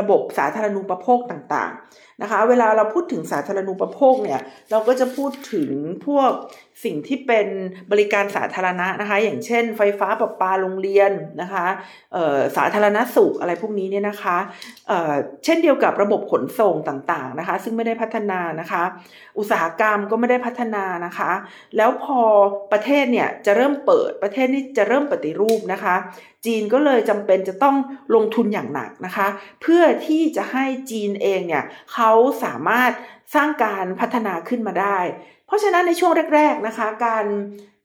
[0.00, 5.70] ระบบสาธารณูปโภคต่างๆนะคะ เวลาเราพูดถึงสาธารณูปโภคเนี่ยเราก็จะพูดถึง
[6.06, 6.30] พวก
[6.84, 7.46] สิ่งที่เป็น
[7.92, 11.66] บริการสาธารณะนะคะ อย่างเช่น ไฟฟ้าประปาโรงเรียนนะคะ
[12.56, 14.36] สาธารณสุขอะไรพวกนี้เนี่ยนะคะ
[14.88, 18.82] เเช่นเดียวกับระบบขนส่งต่างๆนะคะ ซึ่งไม่ได้พัฒนานะคะ
[19.38, 21.32] อุตสาหกรรมก็ไม่ได้พัฒนานะคะ
[21.76, 22.20] แล้วพอ
[22.72, 25.96] ประเทศเนี่ยจะเริ่มเปิดประเทศนี้จะเริ่มปฏิรูปนะคะ
[26.46, 27.76] จีนก็เลยจำเป็นจะต้อง
[28.14, 29.26] ลงทุนอย่างหนักนะคะ
[29.62, 32.12] เพื่อที่จะให้จีนเองเนี่ยเขา
[32.44, 32.92] สามารถ
[33.34, 34.98] สร้างการพัฒนาขึ้นมาได้
[35.50, 37.26] เพราะฉะนั้นในช่วงแรก ๆนะคะ การ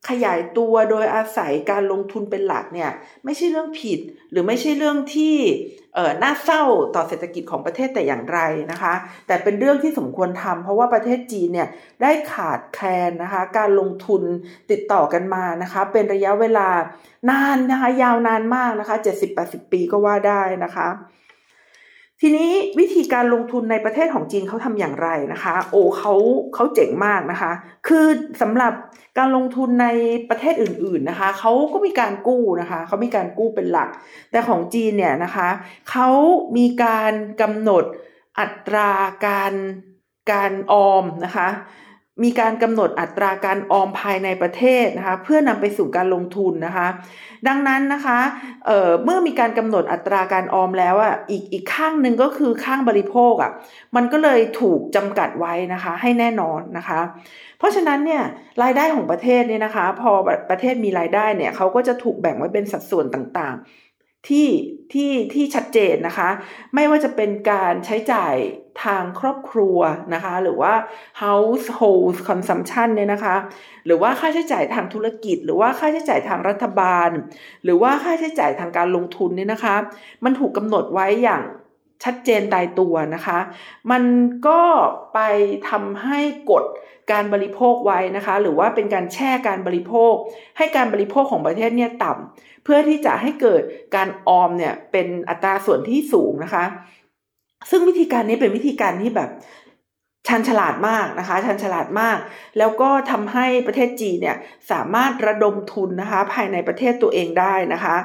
[0.10, 2.92] ขยายตัวโดยอาศัยการลงทุนเป็นหลักเนี่ย
[3.26, 4.00] ไม่ใช่เรื่องผิด
[4.32, 5.36] หรือไม่ใช่เรื่องที่
[5.96, 6.64] เออน่าเศร้า
[6.96, 8.40] ต่อเศรษฐกิจของประเทศแต่อย่างไร
[8.72, 8.94] นะคะ
[9.28, 11.68] แต่เป็นเรื่องที่สมควรทำเพราะว่าประเทศจีนเนี่ย
[12.02, 14.24] ได้ขาดแคลนนะคะ การลงทุน
[14.72, 16.70] ติดต่อกันมานะคะ เป็นระยะเวลา
[17.30, 18.96] นานนะคะ ยาวนานมากนะคะ
[19.36, 20.88] 70-80 ปีก็ว่าได้นะคะ
[22.22, 26.14] ทีนี้วิธีการลงทุนในประเทศของจีนเขาทำอย่างไรนะคะ โอ้เขา
[26.54, 27.52] เขาเจ๋งมากนะคะ
[27.88, 28.06] คือ
[28.42, 28.74] สำหรับ
[29.18, 29.88] การลงทุนใน
[30.30, 33.90] ประเทศอื่น ๆนะคะเขาก็มีการกู้นะคะเขามีการกู้เป็นหลัก
[34.32, 35.50] แต่ของจีนเนี่ยนะคะ
[35.92, 36.10] เขา
[36.58, 37.84] มีการกำหนด
[38.40, 38.92] อัตรา
[39.28, 39.54] การ
[40.32, 41.48] การออมนะคะ
[42.24, 46.88] มีการกำหนดอัตราการออมภายในประเทศนะคะเพื่อนำไปสู่การลงทุนนะคะ
[47.48, 48.20] ดังนั้นนะคะ
[48.66, 53.52] เเมื่อมีการกำหนดอัตราการออมแล้วอะอีกอีกข้างหนึ่งก็คือข้างบริโภคอะ
[53.96, 57.00] มันก็เลยถูกจำกัดไว้นะคะให้แน่นอนนะคะ
[57.60, 58.24] เพราะฉะนั้นเนี่ย
[58.64, 60.12] รายได้ของประเทศเนี่ยนะคะ พอ
[60.50, 64.48] ประเทศมีรายได้เนี่ยเขาก็จะถูกแบ่งไว้เป็นสัดส่วนต่างๆที่
[64.94, 66.30] ที่ที่ชัดเจนนะคะ
[66.76, 68.36] ไม่ว่าจะเป็นการใช้จ่าย
[68.84, 69.80] ทางครอบครัว
[70.14, 70.74] นะคะ หรือว่า
[71.24, 73.36] household consumption เนี่ยนะคะ
[73.86, 77.10] หรือว่าค่าใช้จ่ายทางธุรกิจ หรือว่าค่าใช้จ่ายทางรัฐบาล
[77.64, 79.76] หรือว่าค่าใช้จ่ายทางการลงทุนเนี่ยนะคะ
[80.24, 81.44] มันถูกกำหนดไว้อย่าง
[82.04, 83.40] ชัดเจนตายตัวนะคะ
[83.92, 84.04] มัน
[84.48, 84.62] ก็
[85.14, 85.20] ไป
[85.70, 86.20] ทำให้
[86.52, 86.64] กฎ
[87.12, 90.14] การบริโภคไว้นะคะ หรือว่าเป็นการแช่การบริโภค
[90.58, 93.62] ให้การบริโภคของประเทศเนี่ยต่ำเพื่อที่จะให้เกิด
[93.96, 96.66] การออมเนี่ยเป็นอัตราส่วนที่สูงนะคะ
[97.70, 99.30] ซึ่งวิธีการนี้เป็นวิธีการที่แบบ
[100.28, 102.18] ชันฉลาดมากนะคะชันฉลาดมาก
[102.58, 104.38] แล้วก็ทำให้ประเทศจีนเนี่ย
[104.72, 107.96] สามารถระดมทุนนะคะภายในประเทศตัวเองได้นะคะ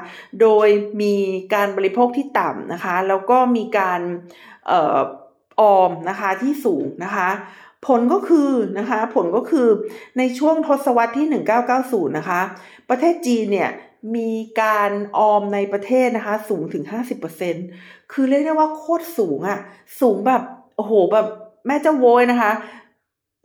[0.41, 0.67] โดย
[1.01, 1.15] มี
[1.53, 4.01] การบริโภคที่ต่ำนะคะ แล้วก็มีการ
[4.71, 4.73] อ
[5.61, 7.29] ออมนะคะที่สูงนะคะ
[7.87, 9.67] ผลก็คือนะคะผลก็คือ
[10.17, 11.27] ในช่วงทศวรรษที่
[11.71, 12.41] 1990 นะคะ
[12.89, 13.69] ประเทศจีนเนี่ย
[14.15, 16.83] มีการออมในประเทศนะคะ สูงถึง
[17.47, 19.59] 50%คือเรียกได้ว่าโคตรสูงอะ
[20.01, 20.41] สูงแบบ
[20.75, 21.27] โอ้โหแบบ
[21.67, 22.51] แม่เจ้าโวยนะคะ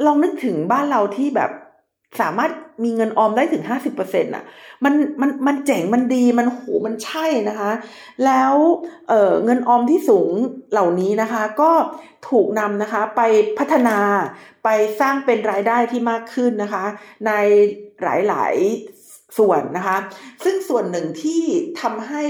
[0.07, 1.51] ลองนึกถึงบ้านเราที่แบบ
[2.21, 2.51] สามารถ
[2.85, 4.45] มีเงินออมได้ถึง 50%อะ
[4.85, 7.71] มันมันมันเจ๋งมันดีมันโหมันใช่นะคะ
[8.27, 8.55] แล้ว
[9.09, 10.31] เเงินออมที่สูง
[10.73, 11.71] เหล่านี้นะคะ ก็
[12.29, 13.23] ถูกนำนะคะไป
[13.59, 13.99] พัฒนา
[14.65, 14.69] ไป
[15.01, 16.85] สร้างเป็นรายได้ที่มากขึ้นนะคะ
[17.27, 17.33] ใน
[18.03, 18.96] หลาย ๆ
[19.39, 19.97] ส่วนนะคะ
[20.45, 21.43] ซึ่งส่วนหนึ่งที่
[21.81, 22.23] ทำให้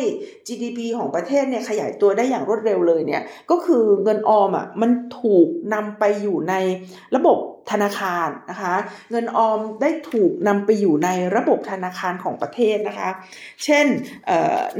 [0.46, 6.54] GDP ของประเทศเนี่ยขยายตัวได้อย่างรวดเร็วเลยเนี่ย ก็คือเงินออมอะมันถูกนำไปอยู่ใน
[7.16, 7.38] ระบบ
[7.70, 8.74] ธนาคารนะคะ
[9.10, 13.08] เงินออมได้ถูกนำไปอยู่ในระบบธนาคารของประเทศนะคะ
[13.64, 13.86] เช่น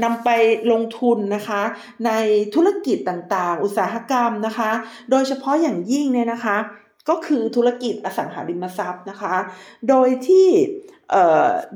[0.03, 0.29] นำไป
[0.71, 1.61] ลงทุนนะคะ
[2.05, 2.11] ใน
[2.55, 4.71] ธุรกิจต่างๆ อุตสาหกรรมนะคะ
[5.11, 6.57] โดยเฉพาะอย่างยิ่งเนี่ยนะคะ
[7.09, 9.35] ก็คือธุรกิจอสังหาริมทรัพย์นะคะ
[9.89, 10.47] โดยที่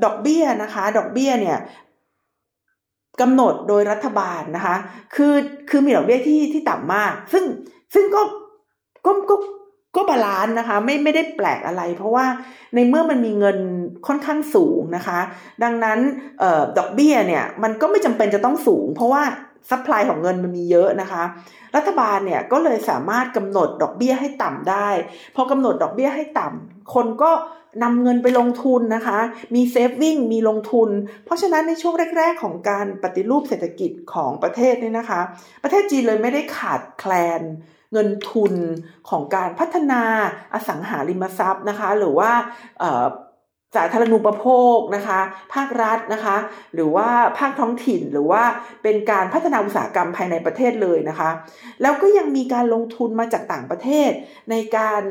[0.04, 1.60] ดอกเบี้ยนะคะ ดอกเบี้ยเนี่ย
[3.22, 4.76] กำหนดโดยรัฐบาลนะคะ
[5.16, 5.34] คือ
[5.70, 7.44] คือมีดอกเบี้ยที่ที่ต่ำมาก ซึ่ง
[7.94, 8.22] ซึ่งก็
[9.06, 9.36] ก็ก็
[9.96, 12.26] ก็ balance นะคะไม่ไม่ได้แปลกอะไร เพราะว่า
[12.76, 13.58] ในเมื่อมันมีเงิน
[14.08, 15.20] ค่อนข้างสูงนะคะ
[15.64, 16.00] ดังนั้น
[16.42, 19.24] ออดอกเบี้ยเนี่ยมันก็ไม่จำเป็นจะต้องสูง เพราะว่า
[19.70, 21.24] supply ของเงินมันมีเยอะนะคะ
[21.76, 24.90] รัฐบาลเนี่ยก็เลยสามารถกำหนดดอกเบี้ยให้ต่ำได้
[25.36, 27.32] พอกำหนดดอกเบี้ยให้ต่ำคนก็
[27.84, 29.20] นำเงินไปลงทุนนะคะ
[29.56, 30.90] มี saving มีลงทุน
[31.26, 35.22] เพราะฉะนั้นในช่วงแรก ๆ ของการปฏิรูปเศรษฐกิจของประเทศเนี่ยนะคะ
[35.64, 37.42] ประเทศจีนเลยไม่ได้ขาดแคลน
[37.94, 38.54] เงินทุน
[39.10, 40.04] ของการพัฒนา
[40.54, 42.32] อสังหาริมทรัพย์นะคะ หรือว่า
[43.76, 45.20] สาธารณูปโภคนะคะ
[45.54, 46.38] ภาครัฐนะคะ
[46.74, 48.44] หรือว่าภาคท้องถิ่นหรือว่า
[48.84, 51.30] เป็นการพัฒนาอุตสาหกรรมภายในประเทศเลยนะคะ
[51.82, 54.12] แล้วก็ยังมีการลงทุนมาจากต่างประเทศ
[54.52, 55.02] ในการ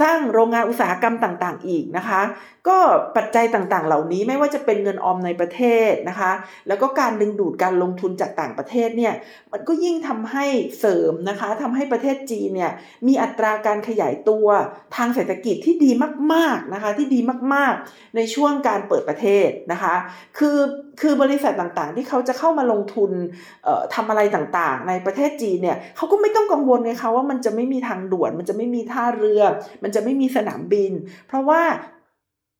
[0.00, 2.20] สร้างโรงงานอุตสาหกรรมต่างๆ อีกนะคะ
[2.68, 2.78] ก็
[3.16, 6.32] ปัจจัยต่างๆ เหล่านี้ไม่ว่าจะเป็นเงินออมในประเทศนะคะ
[6.68, 9.14] แล้วก็การดึงดูดการลงทุนจากต่างประเทศเนี่ย
[9.52, 10.46] มันก็ยิ่งทำให้
[10.78, 12.72] เสริมนะคะทำให้ประเทศจีนเนี่ย
[13.06, 14.46] มีอัตราการขยายตัว
[14.96, 15.90] ทางเศรษฐกิจที่ดี
[16.32, 17.20] มากๆนะคะที่ดี
[17.54, 19.94] มากๆ ในช่วงการเปิดประเทศนะคะ
[20.38, 20.58] คือ
[21.00, 23.10] คือบริษัทต่างๆ ที่เขาจะเข้ามาลงทุน
[23.94, 29.42] ทำอะไรต่างๆ ในประเทศจีนเนี่ยเขาก็ไม่ต้องกังวลไงคะว่ามันจะไม่มีทางด่วน มันจะไม่มีท่าเรือ
[29.82, 30.92] มันจะไม่มีสนามบิน
[31.28, 31.62] เพราะว่า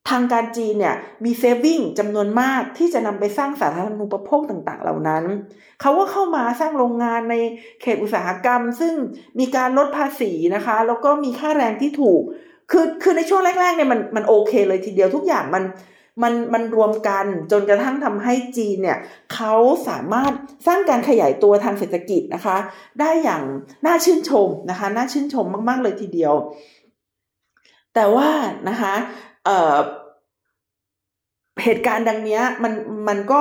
[0.08, 5.24] ทางการจีนเนี่ยมีเซฟวิ่งจำนวนมากที่จะนำไปสร้างสาธารณูปโภคต่างๆ เหล่านั้น
[5.80, 7.34] เขาก็เข้ามาสร้างโรงงานใน
[7.82, 8.94] เขตอุตสาหกรรม ซึ่ง
[9.38, 12.22] มีการลดภาษีนะคะ แล้วก็มีค่าแรงที่ถูก
[12.70, 15.64] คือคือในช่วงแรกๆเนี่ยมันมันโอเคเลยทีเดียวทุกอย่างมัน
[16.22, 18.98] มันมันรวมกันจนกระทั่งทำให้จีนเนี่ย
[19.34, 19.54] เขา
[19.88, 20.32] สามารถ
[20.66, 22.56] สร้างการขยายตัวทางเศรษฐกิจนะคะ
[23.00, 23.42] ได้อย่าง
[23.86, 26.34] น่าชื่นชมนะคะ น่าชื่นชมมาก ๆ เลยทีเดียว
[27.94, 28.28] แต่ว่า
[28.68, 28.94] นะคะ
[31.64, 32.72] เหตุการณ์ดังนี้มัน
[33.08, 33.40] มันก็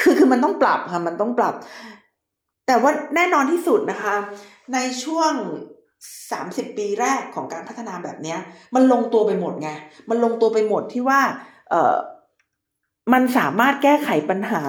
[0.00, 1.54] คือคือมันต้องปรับค่ะมันต้องปรับ
[2.66, 4.14] แต่ว่าแน่นอนที่สุดนะคะ
[4.74, 5.32] ในช่วง
[6.30, 8.36] สามสิบปีแรกของการพัฒนาแบบนี้
[8.74, 9.70] มันลงตัวไปหมดไง
[10.10, 11.20] มันลงตัวไปหมดที่ว่า
[11.70, 11.96] เออ
[13.12, 14.62] มันสามารถแก้ไขปัญหา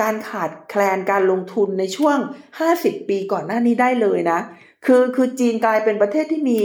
[0.00, 2.18] การขาดแคลนการลงทุนในช่วง
[2.58, 4.38] ห้าสิบปีก่อนหน้านี้ได้เลยนะ
[4.86, 6.58] คือคือจีนกลายเป็นประเทศที่มี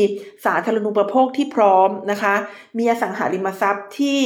[0.45, 2.35] สาธารณูปโภคที่พร้อมนะคะ
[2.77, 4.19] มีอสังหาริมทรัพย์ที่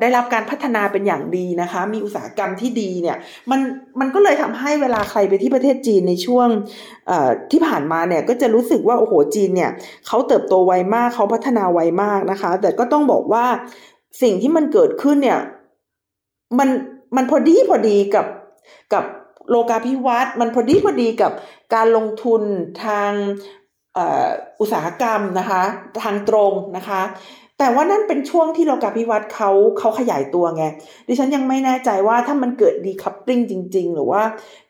[0.00, 3.16] ได้รับการพัฒนาเป็นอย่างดีนะคะ มีอุตสาหกรรมที่ดีเนี่ย
[3.50, 3.60] มัน
[4.00, 6.48] มันก็เลยทำให้เวลาใครไปที่ประเทศจีนในช่วง
[7.50, 9.70] ที่ผ่านมาเนี่ยก็จะรู้สึกว่าโอ้โหจีนเนี่ย
[10.06, 13.44] เขาเติบโตไวมากเขาพัฒนาไวมากนะคะ แต่ก็ต้องบอกว่า
[14.22, 15.40] สิ่งที่มันเกิดขึ้นเนี่ย
[16.58, 16.68] มัน
[17.16, 18.26] มันพอดีพอดีกับ
[18.92, 19.04] กับ
[19.50, 21.32] โลกาภิวัตน์มันพอดีพอดีกับ
[21.74, 22.42] การลงทุน
[22.84, 23.12] ทาง
[24.60, 25.62] อุตสาหกรรมนะคะ
[26.04, 27.02] ทางตรงนะคะ
[27.58, 30.64] แต่ว่านั่นเป็นช่วงที่โลกาภิวัตน์เขาเขาขยายตัวไง
[31.08, 34.22] ดิฉันยังไม่แน่ใจว่าถ้ามันเกิดดีคัพปิ้งจริง ๆ หรือว่า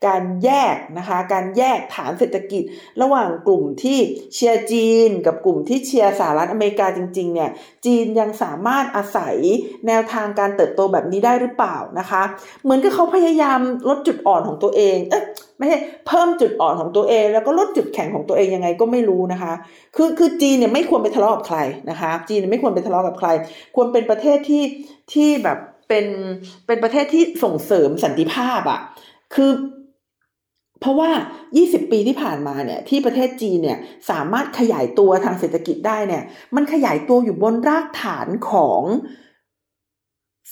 [0.06, 2.62] การแยกนะคะ การแยกฐานเศรษฐกิจ
[3.02, 3.98] ระหว่างกลุ่มที่
[4.34, 7.50] เชียร์จีน กับกลุ่มที่เชียร์สหรัฐอเมริกาจริง ๆ เนี่ย
[7.84, 9.36] จีนยังสามารถอาศัย
[9.86, 12.22] แนวทางการเติบโตแบบนี้ได้หรือเปล่านะคะ
[12.62, 15.24] เหมือนกับเขาพยายามลดจุดอ่อนของตัวเอง เอ๊ะ
[15.58, 19.52] ไม่ใช่เพิ่มจุดอ่อนของตัวเอง แล้วก็ลดจุดแข็งของตัวเองยังไงก็ไม่รู้นะคะ
[19.96, 21.58] คือคือจีนเนี่ยไม่ควรไปทะเลาะกับใคร
[21.90, 23.28] นะคะ จีนไม่ควรไปทะเลาะกับใคร
[23.74, 24.64] ควรเป็นประเทศที่
[25.12, 26.06] ที่แบบเป็น
[26.66, 28.80] เป็นประเทศที่ส่งเสริมสันติภาพอะ่ะ
[29.34, 29.50] คือ
[30.80, 31.10] เพราะว่า
[31.50, 33.78] 20 ปีที่ผ่านมาเนี่ย ที่ประเทศจีนเนี่ย
[34.10, 36.22] สามารถขยายตัวทางเศรษฐกิจได้เนี่ย
[36.54, 38.82] มันขยายตัวอยู่บนรากฐานของ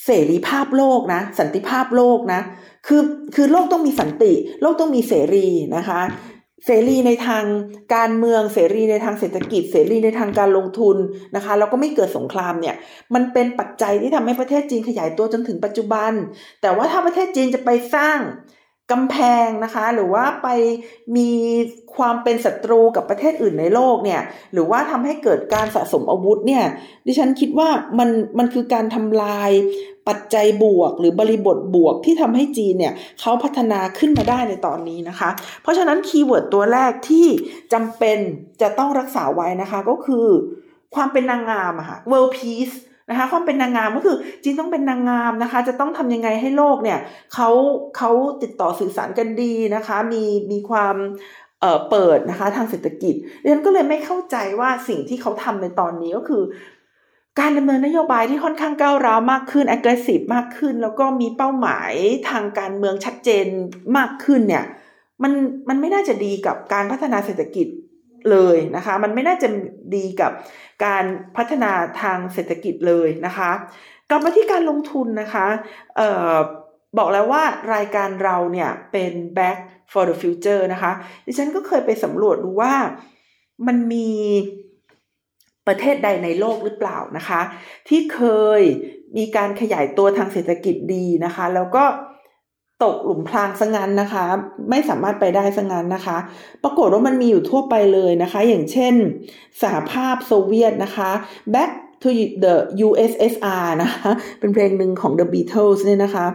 [0.04, 2.40] เสรีภาพโลกนะ สันติภาพโลกนะ
[2.86, 3.02] คือ
[3.34, 6.00] คือโลกต้องมีสันติ โลกต้องมีเสรีนะคะ
[6.66, 7.44] เสรีในทาง
[7.94, 10.96] การเมืองเสรีในทางเศรษฐกิจ เสรีในทางการลงทุน
[11.36, 12.74] นะคะแล้วก็ไม่เกิดสงครามเนี่ย
[13.14, 16.12] มันเป็นปัจจัยที่ทำให้ประเทศจีนขยายตัวจนถึงปัจจุบัน
[16.62, 18.18] แต่ว่าถ้าประเทศจีนจะไปสร้าง
[18.92, 20.48] กำแพงนะคะ หรือว่าไป
[21.16, 21.30] มี
[21.96, 24.20] ความเป็นศัตรูกับประเทศอื่นในโลกเนี่ย
[24.52, 26.64] หรือว่าทำให้เกิดการสะสมอาวุธเนี่ย
[27.06, 29.50] ดิฉันคิดว่ามันมันคือการทำลาย
[30.08, 35.30] ปัจจัยบวกหรือบริบทบวกที่ทำให้จีนเนี่ยเขาพัฒนาขึ้นมาได้ในตอนนี้นะคะ
[35.62, 37.26] เพราะฉะนั้นคีย์เวิร์ดตัวแรกที่
[37.72, 38.18] จำเป็น
[38.62, 40.26] จะต้องรักษาไว้นะคะก็คือ
[40.94, 42.76] ความเป็นนางงามอะค่ะ world peace
[43.10, 46.98] นะคะความเป็นนางงามก็คือจีนต้องเป็นนางงามนะคะ จะต้องทำยังไงให้โลกเนี่ย
[47.34, 47.48] เขา
[47.96, 48.10] เขา
[48.42, 50.96] ติดต่อสื่อสารกันดีนะคะ มีมีความ
[51.60, 56.44] เอ่อเปิดนะคะทางเศรษฐกิจเรียนก็เลยไม่เข้าใจว่าสิ่งที่เขาทำในตอนนี้ก็คือ
[57.40, 61.92] การดำเนินนโยบายที่ค่อนข้างก้าวร้าวมากขึ้น aggressive มากขึ้น แล้วก็มีเป้าหมาย
[62.30, 63.46] ทางการเมืองชัดเจน
[63.96, 64.64] มากขึ้นเนี่ย
[65.22, 65.32] มัน
[65.68, 67.66] มันไม่น่าจะดีกับการพัฒนาเศรษฐกิจ
[68.30, 69.48] เลยนะคะ มันไม่น่าจะ
[69.96, 70.32] ดีกับ
[70.84, 71.04] การ
[71.36, 73.50] พัฒนาทางเศรษฐกิจเลยนะคะ
[74.10, 75.46] กลับมาที่การลงทุนนะคะ
[75.96, 76.36] เอ่อ
[76.98, 77.42] บอกแล้วว่า
[77.74, 79.58] รายการเราเนี่ยเป็น back
[79.92, 80.92] for the future นะคะ
[81.26, 82.74] ดิฉันก็เคยไปสำรวจดูว่า
[83.66, 84.10] มันมี
[85.66, 87.40] ประเทศใดในโลกหรือเปล่านะคะ
[87.88, 88.22] ที่เค
[88.60, 88.62] ย
[89.16, 91.84] มีการขยายตัวทางเศรษฐกิจดีนะคะ แล้วก็
[92.84, 94.24] ตกหลุมพรางสงันนะคะ
[94.70, 96.16] ไม่สามารถไปได้สงันนะคะ
[96.62, 98.94] ปรากฏว่ามันมีอยู่ทั่วไปเลยนะคะ อย่างเช่น
[99.62, 101.10] สหภาพโซเวียตนะคะ
[101.54, 101.70] back
[102.02, 102.10] to
[102.44, 102.54] the
[102.86, 106.26] USSR นะคะ เป็นเพลงหนึ่งของ The Beatles เนี่ยนะคะ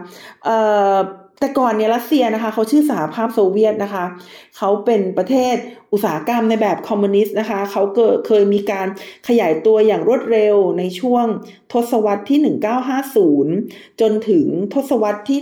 [0.44, 0.58] เอ่
[0.94, 0.96] อ
[1.40, 4.04] แต่ก่อนเนี่ยรัสเซียนะคะเขาชื่อสหภาพโซเวียตนะคะ
[4.58, 5.56] เขาเป็นประเทศ
[5.92, 7.82] อุตสาหกรรมในแบบคอมมิวนิสต์นะคะเขา
[8.26, 8.86] เคยมีการ
[9.28, 11.26] ขยายตัวอย่างรวดเร็วในช่วง
[11.72, 12.38] ทศวรรษที่
[13.40, 15.38] 1950 จนถึงทศวรรษที่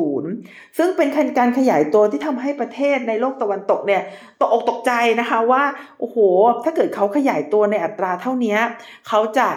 [0.00, 1.08] 1960 ซึ่งเป็น
[1.38, 4.02] การขยายตัวที่ทำให้ประเทศในโลกตะวันตกเนี่ย
[4.40, 5.64] ตกอกตกใจนะคะว่า
[5.98, 6.16] โอ้โห
[6.64, 8.56] ถ้าเกิดเขาขยายตัวในอัตราเท่านี้
[9.08, 9.48] เขาจะ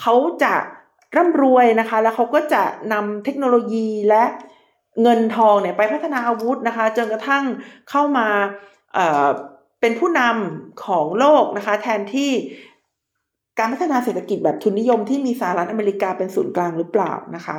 [0.00, 0.54] เขาจะ
[1.16, 4.24] ร่ำรวยนะคะ แล้วเขาก็จะนำเทคโนโลยีและ
[5.02, 7.44] เงินทองเนี่ยไปพัฒนาอาวุธนะคะ จนกระทั่ง
[7.90, 8.28] เข้ามา
[8.94, 12.30] เเป็นผู้นำของโลกนะคะ แทนที่
[13.58, 17.58] การพัฒนาเศรษฐกิจแบบทุนนิยมที่มีสหรัฐอเมริกาเป็นศูนย์กลางหรือเปล่านะคะ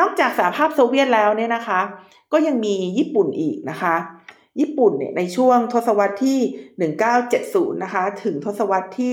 [0.00, 1.80] นอกจากสหภาพโซเวียตแล้วเนี่ยนะคะ
[2.32, 3.94] ก็ยังมีญี่ปุ่นอีกนะคะ
[4.60, 6.38] ญี่ปุ่นเนี่ยในช่วงทศวรรษที่
[7.10, 9.12] 1970 นะคะ ถึงทศวรรษที่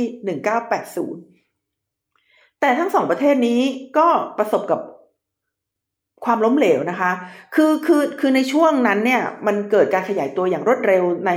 [1.45, 3.62] 1980 แต่ทั้งสองประเทศนี้
[3.97, 4.80] ก็ประสบกับ
[6.25, 7.11] ความล้มเหลวนะคะ
[7.55, 11.31] คือคือคือในช่วงนั้นเนี่ยมันเกิดการขยายตัวอย่างรวดเร็วใน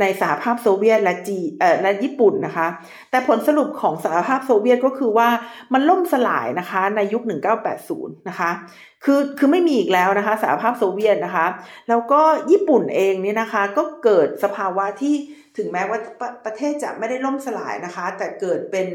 [0.00, 2.66] ในสหภาพโซเวียตและจีเอ่อและญี่ปุ่นนะคะ
[3.10, 5.28] แต่ผลสรุปของสหภาพโซเวียตก็คือว่า
[5.72, 7.22] มันล่มสลายนะคะในยุค
[7.74, 8.50] 1980 นะคะ
[9.04, 11.46] คือคือไม่มีอีกแล้วนะคะสหภาพโซเวียตนะคะ
[11.88, 15.14] แล้วก็ญี่ปุ่นเองเนี่ยนะคะก็เกิดสภาวะที่
[15.56, 15.98] ถึงแม้ว่า
[16.44, 18.86] ประเทศจะไม่ได้ล่มสลายนะคะ แต่เกิดเป็น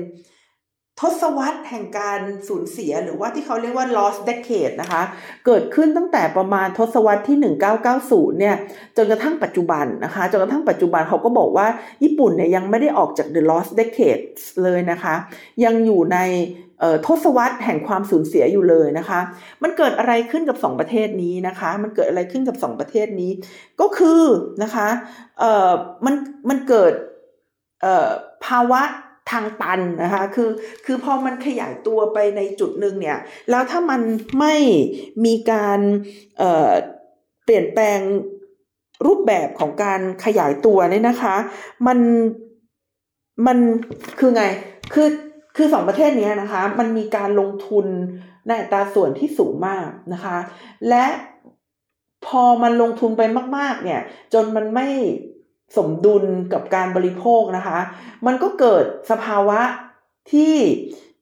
[1.01, 5.03] ทศวรรษแห่งการสูญเสียหรือว่าที่เขาเรียกว่า lost decade นะคะ
[5.45, 7.38] เกิดขึ้นตั้งแต่ประมาณทศวรรษที่
[7.89, 8.55] 1990 เนี่ย
[8.97, 11.67] จนกระทั่งปัจจุบันนะคะ จนกระทั่งปัจจุบันเขาก็บอกว่า
[12.03, 14.23] ญี่ปุ่นเนี่ยยังไม่ได้ออกจาก the lost decade
[14.63, 15.15] เลยนะคะ
[15.63, 16.19] ยังอยู่ใน
[17.08, 19.19] ทศวรรษแห่งความสูญเสียอยู่เลยนะคะ
[19.63, 23.31] มันเกิดอะไรขึ้นกับ 2 ประเทศนี้นะคะ มันเกิดอะไรขึ้นกับ 2 ประเทศนี้
[23.81, 24.23] ก็คือ
[24.63, 24.88] นะคะ
[25.39, 25.71] เอ่อ
[26.05, 26.15] มัน
[26.49, 26.93] มันเกิด
[27.81, 28.08] เอ่อ
[28.47, 28.81] ภาวะ
[29.31, 30.49] ทางตันนะคะคือ
[30.85, 34.01] คือพอมันขยายตัวไปในจุดหนึ่งเนี่ยแล้วถ้ามัน
[34.39, 34.55] ไม่
[35.25, 35.79] มีการ
[36.38, 37.99] เเปลี่ยนแปลง
[39.05, 41.35] รูปแบบของการขยายตัวเนี่ยนะคะ
[41.88, 41.99] มัน
[43.47, 43.57] มัน
[44.19, 44.43] คือไง
[44.93, 45.09] คือ
[45.55, 47.85] คือสองประเทศนี้นะคะ มันมีการลงทุน
[48.47, 50.38] ในอัตราส่วนที่สูงมากนะคะ
[50.89, 51.05] และ
[52.27, 53.21] พอมันลงทุนไป
[53.57, 54.01] มาก ๆ เนี่ย
[54.33, 54.88] จนมันไม่
[55.78, 56.23] สมดุล
[56.54, 57.80] กับการบริโภคนะคะ
[58.25, 59.60] มันก็เกิดสภาวะ
[60.32, 60.56] ที่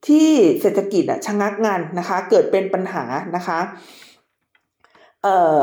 [0.06, 0.28] ที่
[0.60, 3.04] เศรษฐกิจอะชะงักงานนะคะ เกิดเป็นปัญหา
[3.36, 3.58] นะคะ
[5.22, 5.62] เอ่อ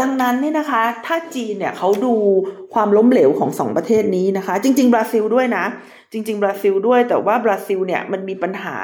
[0.00, 2.14] ดังนั้นเนี่ยนะคะ ถ้าจีนเนี่ยเขาดู
[2.74, 5.64] ความล้มเหลวของสองประเทศนี้นะคะ จริง ๆ บราซิลด้วยนะ
[6.12, 8.76] จริง ๆ บราซิลด้วย แต่ว่าบราซิลเนี่ยมันมีปัญหา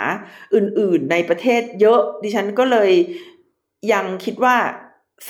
[0.54, 2.90] อื่น ๆ ในประเทศเยอะ ดิฉันก็เลย
[3.92, 4.56] ยังคิดว่า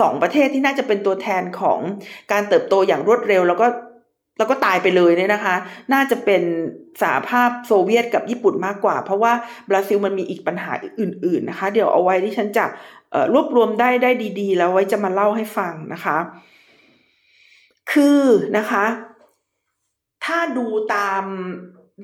[0.01, 1.81] สองประเทศที่น่าจะเป็นตัวแทนของ
[2.33, 3.67] การเติบโตอย่างรวดเร็ว แล้วก็
[4.39, 5.57] แล้วก็ตายไปเลยเนี่ยนะคะ
[5.93, 6.43] น่าจะเป็น
[7.03, 9.33] สหภาพโซเวียตกับญี่ปุ่นมากกว่า เพราะว่า
[9.69, 12.65] บราซิลมันมีอีกปัญหาอื่น ๆนะคะ เดี๋ยวเอาไว้ที่ฉันจะ
[13.35, 16.19] รวบรวมได้ได้ดี ๆ แล้วไว้จะมาเล่าให้ฟังนะคะ
[17.93, 18.23] คือ
[18.59, 18.85] นะคะ
[20.25, 21.25] ถ้าดูตาม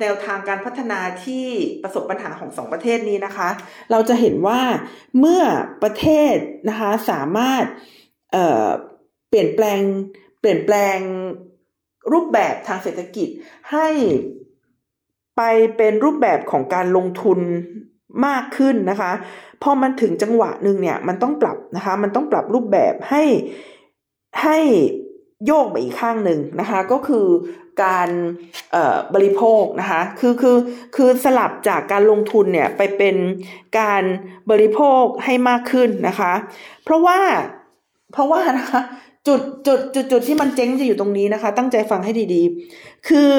[0.01, 1.47] แนวทางการพัฒนาที่
[1.83, 3.49] ประสบปัญหาของสองประเทศนี้นะคะ
[3.91, 4.61] เราจะเห็นว่า
[5.19, 5.43] เมื่อ
[5.83, 6.35] ประเทศ
[6.69, 7.65] นะคะสามารถ
[8.33, 9.81] เเปลี่ยนแปลง
[10.41, 10.99] เปลี่ยนแปลง
[12.13, 13.29] รูปแบบทางเศรษฐกิจ
[13.73, 13.89] ให้
[15.37, 15.43] ไป
[15.77, 17.39] เป็นรูปแบบของการลงทุน
[18.27, 19.13] มากขึ้นนะคะ
[19.63, 23.25] พอมันถึงจังหวะหนึ่งเนี่ยมันต้องปรับนะคะ มันต้องปรับรูปแบบให้
[24.43, 24.59] ให้
[25.47, 27.27] โยกไปอีกข้างหนึ่งนะคะ ก็คือ
[27.83, 28.09] การ
[29.15, 30.57] บริโภคนะคะคือคือ
[30.97, 33.17] คือสลับจากการลงทุนเนี่ยไปเป็น
[33.79, 34.03] การ
[34.51, 36.33] บริโภคให้มากขึ้นนะคะ
[36.85, 37.19] เพราะว่า
[38.13, 38.81] เพราะว่านะคะ
[39.27, 43.33] จุดจุดจุดจุดที่มันเจ๊งจะอยู่ตรงนี้นะคะ ตั้งใจฟังให้ดีๆ คือ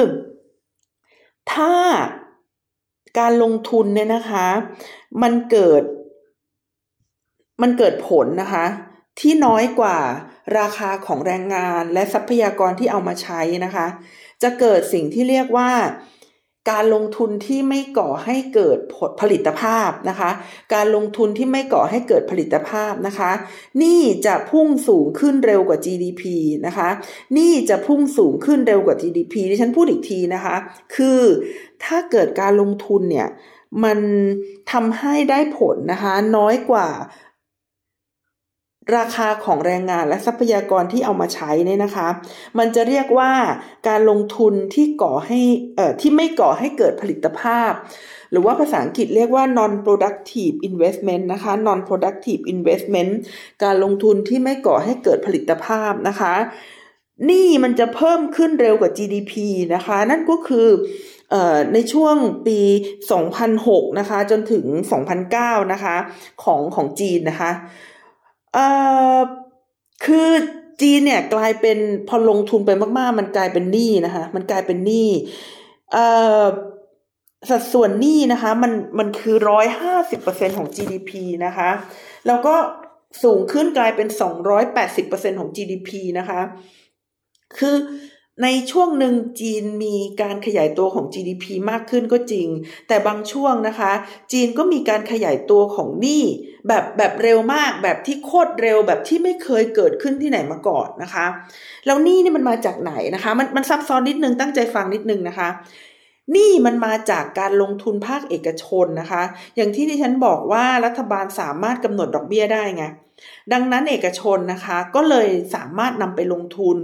[1.52, 1.72] ถ้า
[3.18, 4.46] การลงทุนเนี่ยนะคะ
[5.22, 5.82] มันเกิด
[7.62, 8.64] มันเกิดผลนะคะ
[9.20, 9.98] ที่น้อยกว่า
[10.58, 13.86] ราคาของแรงงานและทรัพยากรที่เอามาใช้นะคะ
[14.42, 15.70] จะเกิดสิ่งที่เรียกว่า
[16.70, 18.78] การลงทุนที่ไม่ก่อให้เกิด
[19.20, 20.30] ผลิตภาพนะคะ
[20.74, 23.30] การลงทุนที่ไม่ก่อให้เกิดผลิตภาพนะคะ
[23.82, 26.22] นี่จะพุ่งสูงขึ้นเร็วกว่า GDP
[26.66, 26.88] นะคะ
[27.38, 30.56] นี่จะพุ่งสูงขึ้นเร็วกว่า GDP ดิฉันพูดอีกทีนะคะ
[30.94, 31.20] คือ
[31.84, 33.28] ถ้าเกิดการลงทุนเนี่ย
[33.84, 33.98] มัน
[34.72, 36.88] ทำให้ได้ผลนะคะน้อยกว่า
[38.96, 42.08] ราคาของแรงงานและทรัพยากรที่เอามาใช้เนี่ยนะคะ
[42.58, 43.32] มันจะเรียกว่า
[43.88, 45.40] การลงทุนที่ก่อให้
[45.76, 47.72] เอ่อที่ไม่ก่อให้เกิดผลิตภาพ
[48.30, 53.12] หรือว่าภาษาอังกฤษเรียกว่า non productive investment นะคะ non productive investment
[53.64, 56.34] การลงทุนที่ไม่ก่อให้เกิดผลิตภาพนะคะ
[57.30, 59.32] นี่มันจะเพิ่มขึ้นเร็วกว่า GDP
[59.74, 60.68] นะคะ นั่นก็คือ
[61.74, 62.60] ในช่วงปี
[63.28, 64.64] 2006 นะคะ จนถึง
[65.18, 65.96] 2009 นะคะ
[66.42, 67.50] ของของจีนนะคะ
[68.54, 68.66] เอ่
[69.18, 69.20] อ
[70.04, 70.30] คือ
[70.80, 75.08] จีนเนี่ยกลายเป็นพอลงทุนไปมากๆ มันกลายเป็นหนี้นะคะ มันกลายเป็นหนี้
[75.92, 76.06] เอ่
[76.42, 76.44] อ
[77.50, 81.10] สัดส่วนหนี้นะคะ มันมันคือร้อยห้าสิบเปอร์เซ็นของ GDP
[81.46, 81.70] นะคะ
[82.26, 82.54] แล้วก็
[83.22, 86.40] สูงขึ้นกลายเป็นสองร้อยแปดสิบเปอร์เซ็นของ GDP นะคะ
[87.58, 87.76] คือ
[88.42, 92.48] ในช่วงหนึ่งจีนมีการขยายตัวของ GDP มากขึ้นก็จริง
[92.88, 93.92] แต่บางช่วงนะคะ
[94.32, 96.22] จีนก็มีการขยายตัวของหนี้
[96.68, 101.26] แบบแบบเร็วมากแบบที่โคตรเร็วแบบที่ไม่เคยเกิดขึ้นที่ไหนมาก่อนนะคะ
[101.86, 105.48] แล้วหนี้นี่มันมาจากไหนนะคะ มันมันซับซ้อนนิดนึงตั้งใจฟังนิดนึงนะคะ
[106.36, 109.22] นี่มันมาจากการลงทุนภาคเอกชนนะคะ
[109.56, 112.84] อย่างที่ที่ฉันบอกว่ารัฐบาลสามารถกำหนดดอกเบี้ยได้ไง
[113.52, 116.78] ดังนั้นเอกชนนะคะก็เลยสามารถนำไปลงทุน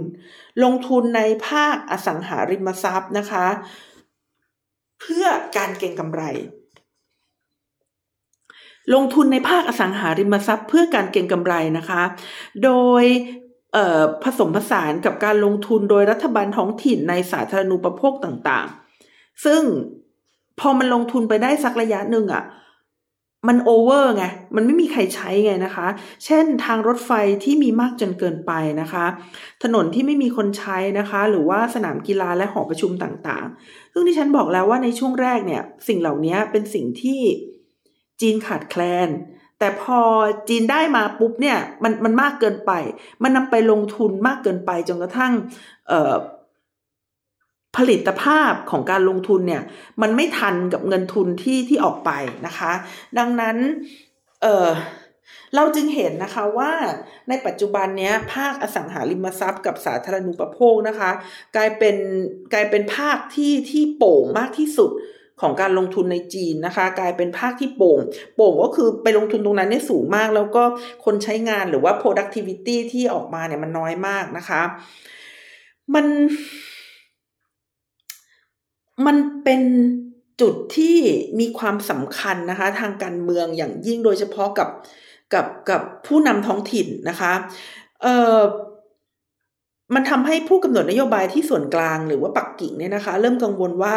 [0.63, 3.45] ลงทุนในภาคอสังหาริมทรัพย์นะคะ
[5.01, 5.25] เพื่อ
[5.57, 6.23] การเก็งกำไร
[8.93, 12.01] ลงทุนในภาคอสังหาริมทรัพย์ เพื่อการเก็งกำไรนะคะ
[12.63, 12.71] โด
[13.01, 13.03] ย
[14.23, 19.61] ผสมผสานกับการลงทุนโดยรัฐบาลท้องถิ่นในสาธารณูปโภคต่างๆ ซึ่ง
[20.59, 22.43] พอมันลงทุนไปได้สักระยะหนึ่งอะ่ะ
[23.47, 25.87] มันโอเวอร์ไง มันไม่มีใครใช้ไงนะคะ
[26.25, 27.11] เช่นทางรถไฟ
[27.43, 29.05] ที่มีมากจนเกินไปนะคะ
[29.63, 37.21] ถนนที่ไม่มีคนใช้นะคะ หรือว่าสนามกีฬาและหอประชุมต่างๆ ซึ่งที่ฉันบอกแล้วว่าในช่วงแรกเนี่ย สิ่งเหล่านี้เป็นสิ่งที่
[38.21, 39.09] จีนขาดแคลน
[39.59, 39.99] แต่พอ
[40.49, 42.71] จีนได้มาปุ๊บเนี่ย มันมันมากเกินไป
[43.23, 45.33] มันนำไปลงทุนมากเกินไปจนกระทั่ง
[45.87, 46.13] เอ่อ
[47.77, 49.63] ผลิตภาพของการลงทุนเนี่ย
[50.01, 52.11] มันไม่ทันกับเงินทุนที่ที่ออกไป
[52.45, 52.71] นะคะ
[53.17, 53.57] ดังนั้น
[54.41, 54.69] เออ
[55.55, 56.71] เราจึงเห็นนะคะว่า
[57.29, 61.11] ในปัจจุบันนี้ภาคอสังหาริมทรัพย์กับสาธารณูปโภคนะคะ
[61.55, 61.95] กลายเป็น
[62.53, 64.91] กลายเป็นภาคที่ที่โป่งมากที่สุด
[65.41, 67.99] ของการลงทุนในจีนนะคะ กลายเป็นภาคที่โป่ง
[68.35, 70.63] โป่งก็คือไปลงทุนตรงนั้นได้สูงมาก แล้วก็
[71.05, 74.61] คนใช้งานหรือว่า productivity ที่ออกมาเนี่ยมันน้อยมากนะคะ
[75.93, 76.05] มัน
[79.05, 79.61] มันเป็น
[80.41, 80.97] จุดที่
[81.39, 84.69] มีความสำคัญนะคะ ทางการเมืองอย่างยิ่งโดยเฉพาะกับ
[85.33, 87.33] กับกับผู้นำท้องถิ่นนะคะ
[88.01, 88.39] เอ่อ
[89.95, 93.95] มันทำให้ผู้กำหนดนโยบายที่ส่วนกลางหรือว่าปักกิ่งเนี่ยนะคะ เริ่มกังวลว่า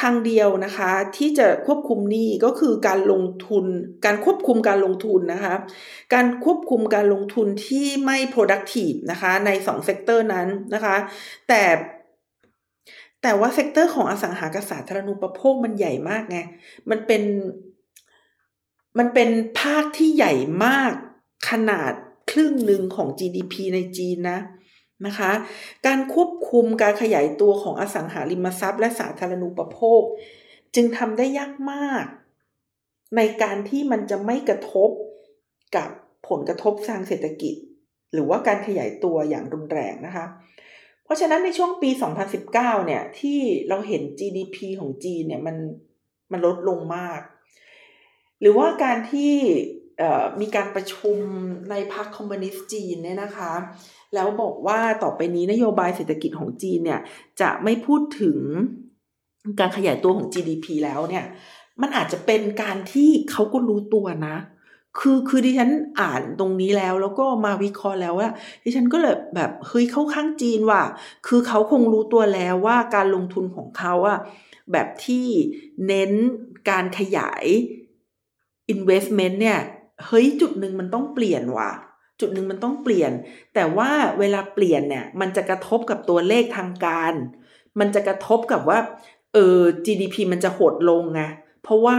[0.00, 3.66] ทางเดียวนะคะ ที่จะควบคุมนี้ก็คือการลงทุน
[4.04, 5.54] การควบคุมการลงทุนนะคะ
[6.14, 10.96] การควบคุมการลงทุนที่ไม่ productive นะคะ ในสอง sector นั้นนะคะ
[11.48, 11.62] แต่
[13.24, 16.38] แต่ว่า sector ของอสังหาริมสาธารณูปโภคมันใหญ่มากไง
[16.90, 17.22] มันเป็น
[18.98, 20.34] มันเป็นภาคที่ใหญ่
[20.64, 20.92] มาก
[21.50, 21.92] ขนาด
[22.30, 24.38] ครึ่งหนึ่งของ GDP ในจีนนะ
[25.06, 25.30] นะคะ
[25.86, 30.02] การควบคุมการขยายตัวของอสังหาริมทรัพย์ และสาธารณูปโภค
[30.74, 32.04] จึงทำได้ยากมาก
[33.16, 34.90] ในการที่มันจะไม่กระทบ
[35.76, 35.88] กับ
[36.28, 37.54] ผลกระทบทางเศรษฐกิจ
[38.12, 40.26] หรือว่าการขยายตัวอย่างรุนแรงนะคะ
[41.04, 41.90] เพราะฉะนั้นในช่วงปี
[42.38, 43.38] 2019 เนี่ย ที่
[43.68, 45.56] เราเห็น GDP ของจีนเนี่ยมัน
[46.32, 47.20] มันลดลงมาก
[48.40, 49.32] หรือว่าการที่
[50.40, 51.18] มีการประชุม
[51.70, 53.52] ในพรรคคอมมิวนิสต์จีนเนี่ยนะคะ
[54.14, 57.00] แล้วบอกว่าต่อไปนี้นโยบายเศรษฐกิจของจีนเนี่ย
[57.40, 58.38] จะไม่พูดถึง
[59.60, 61.24] การขยายตัวของ GDP แล้วเนี่ย
[61.80, 64.36] มันอาจจะเป็นการที่เขาก็รู้ตัวนะ
[64.98, 65.70] คือคือดิฉัน
[66.00, 68.30] อ่านตรงนี้แล้วแล้วก็มาวิเคราะห์แล้วว่า
[68.64, 70.84] ดิฉันก็เลยแบบเฮ้ยเข้าข้างจีนว่ะ
[71.26, 74.18] คือเขาคงรู้ตัวแล้วว่าการลงทุนของเขาอะ
[74.72, 75.26] แบบที่
[75.86, 76.12] เน้น
[76.70, 77.44] การขยาย
[78.74, 79.58] investment เนี่ย
[80.06, 81.70] เฮ้ยจุดหนึ่งมันต้องเปลี่ยนว่ะ
[82.20, 83.12] จุดหนึ่งมันต้องเปลี่ยน
[83.54, 87.12] แต่ว่าเวลาเปลี่ยนเนี่ยมันจะกระทบกับตัวเลขทางการ
[87.78, 88.78] มันจะกระทบกับว่า
[89.34, 91.22] เออ GDP มันจะหดลงไง
[91.64, 91.98] เพราะว่า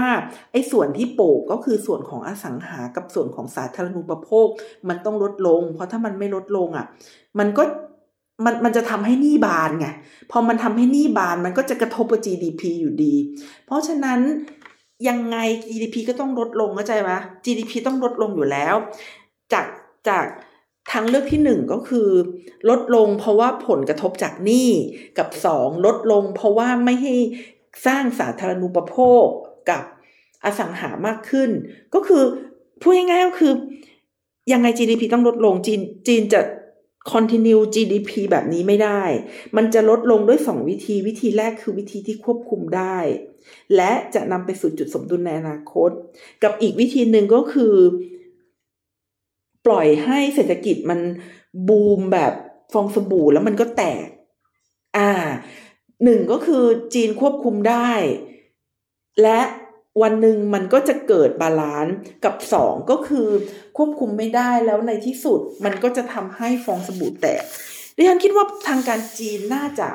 [0.51, 4.47] ไอ้ส่วนที่โปกก็คือส่วนของอสังหากับส่วนของสาธารณูปโภค
[4.89, 6.85] มันต้องลดลง เพราะถ้ามันไม่ลดลงอะ
[7.39, 7.63] มันก็
[8.45, 9.87] มันมันจะทำให้หนี้บานไง
[10.31, 13.13] พอมันทำให้หนี้บานมันก็จะกระทบกับ GDP อยู่ดี
[13.65, 14.19] เพราะฉะนั้น
[15.07, 15.37] ยังไง
[15.69, 17.11] GDP ก็ต้องลดลงเข้าใจไหม
[17.45, 18.75] GDP ต้องลดลงอยู่แล้ว
[19.53, 19.65] จาก
[20.09, 20.25] จาก
[20.91, 22.09] ทางเลือกที่หนึ่งก็คือ
[22.69, 24.69] ลดลงเพราะว่าผลกระทบจากหนี้
[25.17, 27.15] กับสองลดลงเพราะว่าไม่ให้
[27.85, 29.25] สร้างสาธารณูปโภค
[29.69, 29.83] กับ
[30.45, 31.49] อสังหามากขึ้น
[31.93, 32.23] ก็คือ
[32.81, 33.53] พูดง่ายๆก็คือ
[34.51, 36.41] ยังไง GDP ต้องลดลงจีนจีนจะ
[37.11, 39.03] continue GDP แบบนี้ไม่ได้
[39.55, 42.97] มันจะลดลงด้วย 2 วิธี วิธีแรกคือวิธีที่ควบคุมได้
[43.75, 45.89] และจะนำไปสู่จุดสมดุลในอนาคต
[46.43, 47.75] กับอีกวิธีหนึ่งก็คือ
[49.65, 50.99] ปล่อยให้เศรษฐกิจมัน
[51.67, 52.33] บูมแบบ
[52.73, 54.07] ฟองสบู่แล้วมันก็แตก
[54.97, 55.11] อ่า
[56.03, 56.63] หนึ่งก็คือ
[56.93, 57.91] จีนควบคุมได้
[59.23, 59.39] และ
[60.01, 63.27] วันหนึ่งมันก็จะเกิด balance กับสองก็คือ
[63.77, 67.43] ควบคุมไม่ได้แล้วในที่สุดมันก็จะทำให้ฟองสบู่แตก
[67.95, 69.87] ดิฉันคิดว่าทางการจีนน่าจะ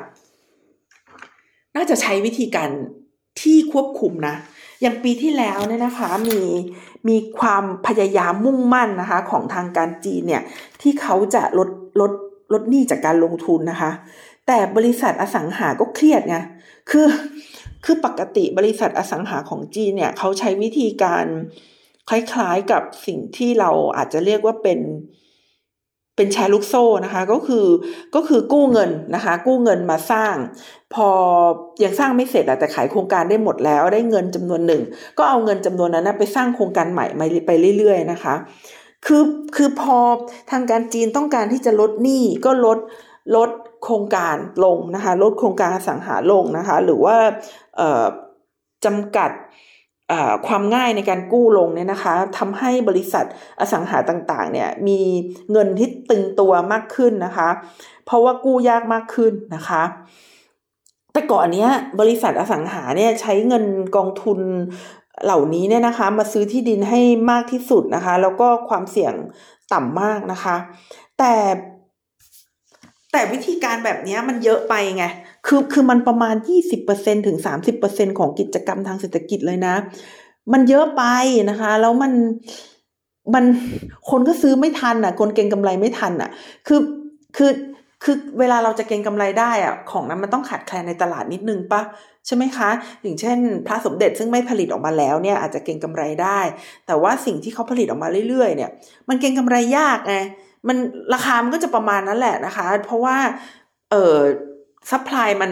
[1.75, 2.69] น่าจะใช้วิธีการ
[3.41, 4.35] ที่ควบคุมนะ
[4.81, 6.39] อย่างปีที่แล้วเนี่ยนะคะมี
[7.07, 10.43] มีความพยายามมุ่งมั่นนะคะ ของทางการจีนเนี่ย
[10.81, 11.69] ที่เขาจะลด
[12.01, 12.11] ลด
[12.53, 13.91] ลดหนี้จากการลงทุนนะคะ
[14.47, 16.37] แต่บริษัทอสังหาก็เครียดไง
[16.91, 17.05] คือ
[17.85, 21.25] คือปกติบริษัทอสังหาของจีนเนี่ยเขาใช้วิธีการ
[22.09, 24.79] คล้ายๆกับสิ่งที่เราอาจจะเรียกว่าเป็น
[26.15, 27.65] เป็นแชร์ลูกโซ่นะคะ ก็คือ
[28.15, 30.35] ก็คือกู้เงินนะคะ กู้เงินมาสร้าง
[30.93, 31.09] พอ
[31.83, 34.81] ยังสร้างไม่เสร็จแต่ขายโครงการได้หมดแล้วได้เงินจำนวนหนึ่ง
[35.17, 37.05] ก็เอาเงินจำนวนนั้นไปสร้างโครงการใหม่
[37.47, 38.35] ไปเรื่อย ๆ นะคะ
[39.05, 39.23] คือ
[39.55, 39.97] คือพอ
[40.51, 42.79] ทางการจีนต้องการที่จะลดหนี้ก็ลด
[43.35, 43.49] ลด
[43.83, 47.15] โครงการลงนะคะลดโครงการสังหาลงนะคะหรือว่า
[48.85, 49.31] จำกัด
[50.47, 53.25] ความง่ายในการกู้ลงเนี่ยนะคะทำให้บริษัท
[53.59, 54.99] อสังหาต่างๆเนี่ยมี
[55.51, 57.49] เงินที่ตึงตัวมากขึ้นนะคะ
[58.05, 59.83] เพราะว่ากู้ยากมากขึ้นนะคะ
[61.13, 61.69] แต่ก่อนเนี้ย
[61.99, 63.65] บริษัทอสังหาเนี่ยใช้เงิน
[63.95, 64.39] กองทุน
[65.23, 67.01] เหล่านี้เนี่ยนะคะ มาซื้อที่ดินให้
[67.31, 69.13] มากที่สุดนะคะ แล้วก็ความเสี่ยง
[69.73, 70.55] ต่ำมากนะคะ
[71.19, 71.33] แต่
[73.11, 75.05] แต่วิธีการแบบนี้มันเยอะไปไง
[75.47, 76.35] คือคือมันประมาณ
[76.81, 77.37] 20%ถึง
[77.77, 79.75] 30%ของกิจกรรมทางเศรษฐกิจเลยนะ
[80.53, 81.03] มันเยอะไป
[81.49, 82.13] นะคะ แล้วมัน
[83.33, 83.45] มัน
[84.09, 86.29] คนก็ซื้อไม่ทันอะ คนเก็งกำไรไม่ทันอะ
[86.67, 86.79] คือ
[87.37, 87.51] คือ
[88.03, 91.81] คือเวลาเราจะเก็งกำไรได้อะของนั้นมันต้องขาดแคลนในตลาดนิดนึงปะ
[92.25, 92.69] ใช่ไหมคะ
[93.01, 93.37] อย่างเช่น
[93.67, 96.39] พระสมเด็จซึ่งไม่ผลิตออกมาแล้วเนี่ยอาจจะเก็งกำไรได้
[96.87, 98.71] แต่ว่าสิ่งที่เขาผลิตออกมาเรื่อยๆ เนี่ย
[99.09, 100.15] มันเก็งกำไรยากไง
[100.67, 100.77] มัน
[101.13, 103.17] ราคามันก็จะประมาณนั้นแหละนะคะ เพราะว่า
[103.91, 104.17] เออ
[104.89, 105.51] supply มัน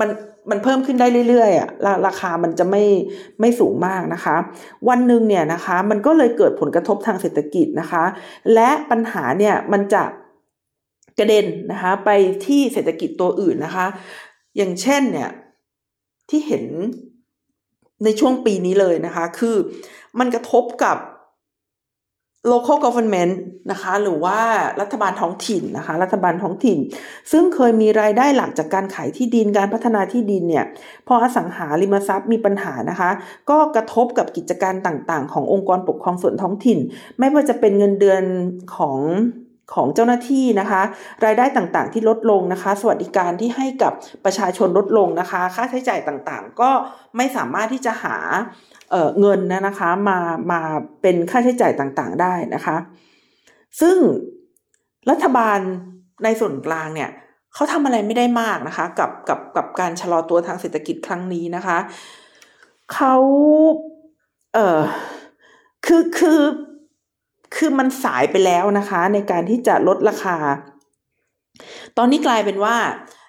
[0.00, 0.08] มัน
[0.50, 1.68] มันเพิ่มขึ้นได้เรื่อยๆอะ
[2.06, 2.84] ราคามันจะไม่
[3.40, 4.36] ไม่สูงมากนะคะ
[4.88, 8.04] วันหนึ่งเนี่ยนะคะ มันก็เลยเกิดผลกระทบทางเศรษฐกิจนะคะ
[8.54, 10.04] และปัญหาเนี่ยมันจะ
[11.18, 12.10] กระเด็นนะคะ ไป
[12.46, 13.86] ที่เศรษฐกิจตัวอื่นนะคะ
[14.56, 15.30] อย่างเช่นเนี่ย
[16.30, 16.64] ที่เห็น
[18.04, 19.56] ในช่วงปีนี้เลยนะคะ คือ
[20.18, 20.96] มันกระทบกับ
[22.52, 23.34] local government
[23.70, 24.38] นะคะหรือว่า
[24.80, 26.78] รัฐบาลท้องถิ่นนะคะรัฐบาลท้องถิ่น
[27.32, 30.64] ซึ่งเคยมีรายได้หลักจากการขายที่ดินการพัฒนาที่ดินเนี่ย
[31.08, 33.10] พออสังหาริมทรัพย์มีปัญหานะคะ
[33.50, 36.78] ก็กระทบกับกิจการต่างๆ ขององค์กรปกครองส่วนท้องถิ่น
[37.18, 38.22] ไม่ว่าจะเป็นเงินเดือน
[38.76, 38.98] ของ
[39.72, 40.82] ของเจ้าหน้าที่นะคะ
[41.24, 43.92] รายได้ต่างๆที่ลดลงนะคะ สวัสดิการที่ให้กับ
[44.24, 46.70] ประชาชนลดลงนะคะ ค่าใช้จ่ายต่างๆ ก็
[47.16, 48.16] ไม่สามารถที่จะหา
[49.20, 50.18] เงินนะนะคะมา
[50.52, 50.60] มา
[51.02, 52.76] เป็นค่าใช้จ่ายต่างๆได้นะคะ
[53.80, 53.96] ซึ่ง
[55.10, 55.58] รัฐบาล
[56.24, 57.10] ในส่วนกลางเนี่ย
[57.54, 61.78] เขาทำอะไรไม่ได้มากนะคะ กับกับกับการชะลอตัวทางเศรษฐกิจครั้งนี้นะคะ
[62.94, 63.14] เขา
[64.54, 64.80] เออ
[65.86, 66.40] คือคือ
[67.56, 70.36] คือมันสายไปแล้วนะคะ ในการที่จะลดราคา
[71.96, 72.76] ตอนนี้กลายเป็นว่า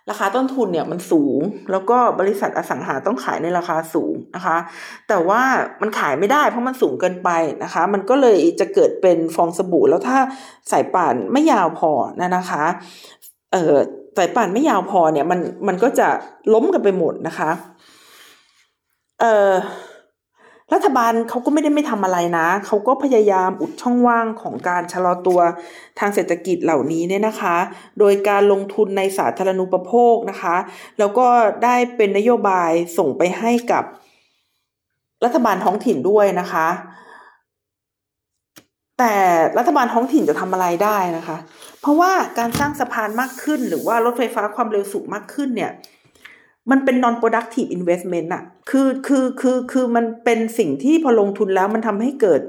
[0.10, 1.40] ราคาต้นทุนเนี่ยมันสูง
[1.72, 4.58] แล้วก็บริษัทอสังหาต้องขายในราคาสูงนะคะ
[5.08, 5.42] แต่ว่า
[5.82, 7.30] มันขายไม่ได้เพราะมันสูงเกินไป
[7.64, 10.18] นะคะ มันก็เลยจะเกิดเป็นฟองสบู่แล้วถ้า
[10.72, 12.64] สายป่านไม่ยาวพอนะนะคะ
[13.54, 13.76] เออ
[14.18, 16.08] สายป่านไม่ยาวพอเนี่ยมันมันก็จะ
[16.54, 17.52] ล้มกันไปหมดนะคะ
[19.22, 19.52] เออ
[20.76, 25.40] รัฐบาลเขาก็ไม่ได้ไม่ทำอะไรนะเขาก็พยายามอุดช่องว่างของการชะลอตัว
[26.00, 27.56] ทางเศรษฐกิจเหล่านี้เนี่ยนะคะ
[28.00, 30.56] โดยการลงทุนในสาธารณูปโภคนะคะ
[31.00, 31.28] แล้วก็
[31.64, 33.84] ได้เป็นนโยบายส่งไปให้กับ
[35.26, 36.68] รัฐบาลท้องถิ่นด้วยนะคะ
[39.00, 39.16] แต่
[39.58, 41.38] รัฐบาลท้องถิ่นจะทำอะไรได้นะคะ
[41.82, 45.72] เพราะว่าการสร้างสะพานมากขึ้นหรือว่ารถไฟฟ้าความเร็วสูงมากขึ้นเนี่ย
[46.72, 52.41] มันเป็น non productive investment อะคือคือคือคือมันเป็นสิ่งที่พอลงทุนแล้วมันทำให้เกิด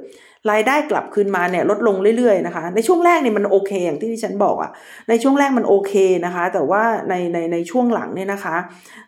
[0.50, 4.70] รายได้กลับคืนมาเนี่ยลดลงเรื่อยๆนะคะ ในช่วงแรกเนี่ยมันโอเคอย่างที่ที่ฉันบอกอะ
[5.08, 5.92] ในช่วงแรกมันโอเค
[6.24, 8.56] นะคะ แต่ว่าในในในช่วงหลังเนี่ยนะคะ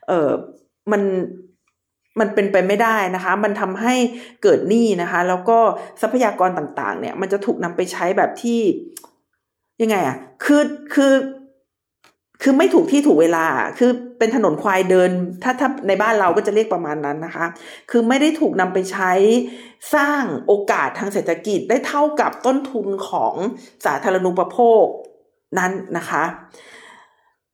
[0.08, 0.30] เออ
[0.92, 1.02] มัน
[2.20, 3.94] มันเป็นไปไม่ได้นะคะ มันทำให้
[4.42, 5.58] เกิดหนี้นะคะ แล้วก็
[6.00, 8.60] ทรัพยากรต่างๆ เนี่ย มันจะถูกนำไปใช้แบบที่
[9.82, 10.62] ยังไงอะคือ
[10.94, 11.12] คือ
[12.42, 13.46] คือไม่ถูกที่ถูกเวลา
[13.78, 15.10] คือเป็นถนนควายเดิน
[15.42, 17.46] ถ้าถ้าในบ้านเราก็จะเรียกประมาณนั้นนะคะ
[17.90, 19.12] คือไม่ได้ถูกนำไปใช้
[19.94, 23.34] สร้างโอกาสทางเศรษฐกิจได้เท่ากับต้นทุนของ
[23.86, 24.84] สาธารณูปโภค
[25.58, 26.24] นั้นนะคะ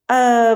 [0.09, 0.47] เอ่อ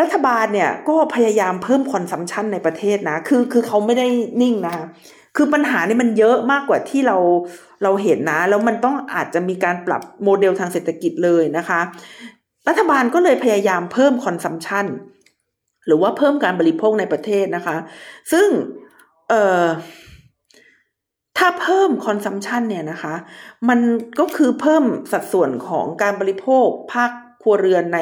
[0.00, 4.06] รัฐบาลเนี่ยก็พยายามเพิ่ม consumption ในประเทศนะ คือคือเขาไม่ได้
[4.40, 4.76] นิ่งนะ
[5.36, 7.16] คือปัญหานี่มันเยอะมากกว่าที่เรา
[7.82, 11.80] เราเห็นนะ แล้วมันต้องอาจจะมีการปรับโมเดลทางเศรษฐกิจเลยนะคะ
[12.68, 14.86] รัฐบาลก็เลยพยายามเพิ่ม consumption
[15.86, 17.76] หรือว่าเพิ่มการบริโภคในประเทศนะคะ
[18.32, 18.48] ซึ่ง
[19.28, 19.66] เอ่อ
[21.38, 23.14] ถ้าเพิ่มคอนซัมชันเนี่ยนะคะ
[23.68, 23.80] มัน
[24.20, 27.10] ก็คือเพิ่มสัดส่วนของการบริโภคภาค
[27.42, 27.98] ครัวเรือนใน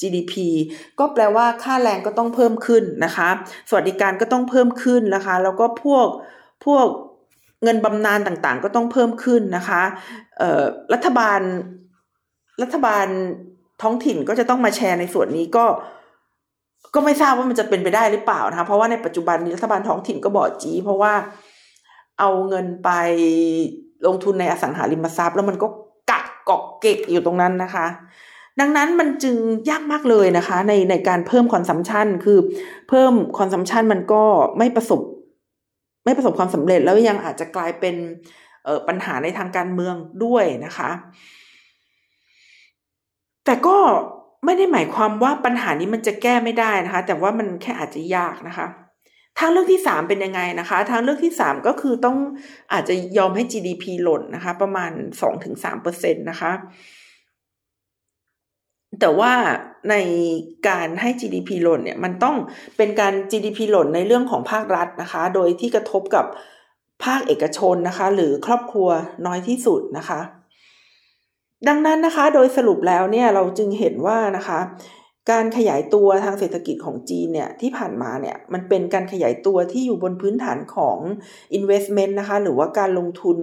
[0.00, 0.32] GDP
[0.98, 3.28] ก็แปลว่าค่าแรงก็ต้องเพิ่มขึ้นนะคะ
[3.68, 6.06] สวัสดิการก็ต้องเพิ่มขึ้นนะคะ แล้วก็พวก
[6.64, 6.86] พวก
[7.62, 9.82] เงินบำนาญต่างๆ ก็ต้องเพิ่มขึ้นนะคะ
[10.92, 11.40] รัฐบาล
[12.62, 13.06] รัฐบาล
[13.82, 15.66] ท้องถิ่นก็จะต้องมาแชร์ในส่วนนี้ก็
[16.94, 21.12] ก็ไม่ทราบว่ามันจะเป็นไปได้หรือเปล่านะคะเพราะว่าในปัจจุบันนี้รัฐบาลท้องถิ่นก็บ่จี๊ เพราะว่า
[22.18, 22.90] เอาเงินไป
[24.06, 25.66] ลงทุนในอสังหาริมทรัพย์ แล้วมันก็
[26.10, 27.86] กักเกาะเก็กอยู่ตรงนั้นนะคะ
[28.60, 29.36] ดังนั้นมันจึง
[29.70, 32.38] ยากมากเลยนะคะ ในในการเพิ่ม consumption คือ
[32.88, 34.22] เพิ่ม consumption มันก็
[34.58, 35.00] ไม่ประสบ
[36.04, 37.94] ไม่ประสบความสำเร็จแล้วยังอาจจะกลายเป็น
[38.88, 40.90] ปัญหาในทางการเมืองด้วยนะคะ
[43.50, 43.78] แต่ก็
[44.44, 48.66] ไม่ได้หมายความว่าปัญหานี้มันจะแก้ไม่ได้นะคะ แต่ว่ามันแค่อาจจะยากนะคะ
[49.38, 52.18] ทางเลือกที่สามเป็นยังไงนะคะ ทางเลือกที่สามก็คือต้อง
[52.72, 54.90] อาจจะยอมให้ GDP หล่นนะคะ ประมาณ
[55.20, 56.52] สองถึงสามเปอร์เซ็นตนะคะ
[59.00, 59.32] แต่ว่า
[59.90, 59.94] ใน
[60.68, 62.36] การให้ GDP หล่นเนี่ยมันต้อง
[62.76, 66.26] เป็นการ GDP หล่นในเรื่องของภาครัฐนะคะ โดยที่กระทบกับ
[67.04, 68.88] ภาคเอกชนนะคะ หรือครอบครัว
[69.26, 70.20] น้อยที่สุดนะคะ
[71.68, 74.58] ดังนั้นนะคะโดยสรุปแล้วเนี่ยเราจึงเห็นว่านะคะ
[75.30, 80.98] การขยายตัวทางเศรษฐกิจของจีนเนี่ยที่ผ่านมาเนี่ยมันเป็นการขยายตัวที่อยู่บนพื้นฐานของ
[81.58, 83.38] investment นะคะหรือว่าการลงทุน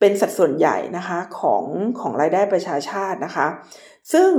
[0.00, 1.64] เป็นสัดส่วนใหญ่นะคะของ
[2.00, 3.46] ของรายได้ประชาชาตินะคะ
[4.12, 4.30] ซึ่ง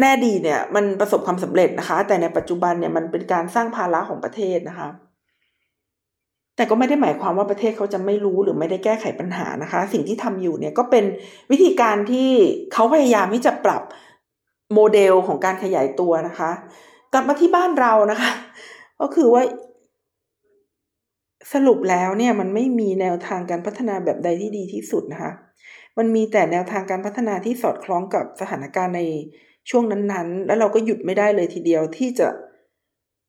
[0.00, 4.88] แน่ดีเนี่ยมันประสบความสำเร็จนะคะ แต่ในปัจจุบันเนี่ยมันเป็นการสร้างภาระของประเทศนะคะ
[6.60, 11.04] แต่ก็ไม่ได้หมายความว่าประเทศเขาจะไม่รู้หรือไม่ได้แก้ไขปัญหานะคะ สิ่งที่ทำอยู่เนี่ยก็เป็น
[11.50, 12.30] วิธีการที่
[12.72, 13.82] เขาพยายามที่จะปรับ
[14.74, 16.50] โมเดลของการขยายตัวนะคะ
[17.12, 18.30] กลับมาที่บ้านเรานะคะ
[19.00, 19.42] ก็คือว่า
[21.52, 25.32] สรุปแล้วเนี่ยมันไม่มีแนวทางการพัฒนาแบบใดที่ดีที่สุดนะคะ
[25.98, 29.02] มันมีแต่แนวทางการพัฒนาที่สอดคล้องกับสถานการณ์ใน
[29.70, 32.28] ช่วงนั้นๆ แล้วเราก็หยุดไม่ได้เลยทีเดียวที่จะ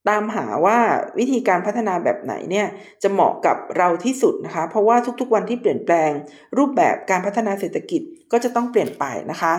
[0.09, 0.79] ตามหาว่า
[1.19, 2.67] วิธีการพัฒนาแบบไหนเนี่ย
[3.03, 6.11] จะเหมาะกับเราที่สุดนะคะ เพราะว่าทุกๆวันที่เปลี่ยนแปลง
[6.57, 9.53] รูปแบบการพัฒนาเศรษฐกิจก็จะต้องเปลี่ยนไปนะคะ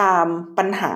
[0.00, 0.26] ตาม
[0.58, 0.94] ปัญหา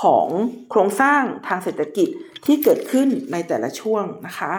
[0.00, 0.28] ของ
[0.70, 2.08] โครงสร้างทางเศรษฐกิจ
[2.46, 4.52] ที่เกิดขึ้นในแต่ละช่วงนะคะ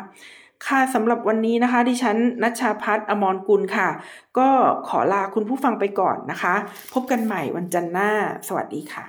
[0.68, 3.89] ค่ะสำหรับวันนี้นะคะ ดิฉันนัชชาพัฒอมรกุลค่ะ
[4.38, 4.49] ก็
[4.89, 6.55] ขอลาคุณผู้ฟังไปก่อนนะคะ
[6.93, 8.11] พบกันใหม่วันจันทร์หน้า
[8.47, 9.05] สวัสดีค่ะ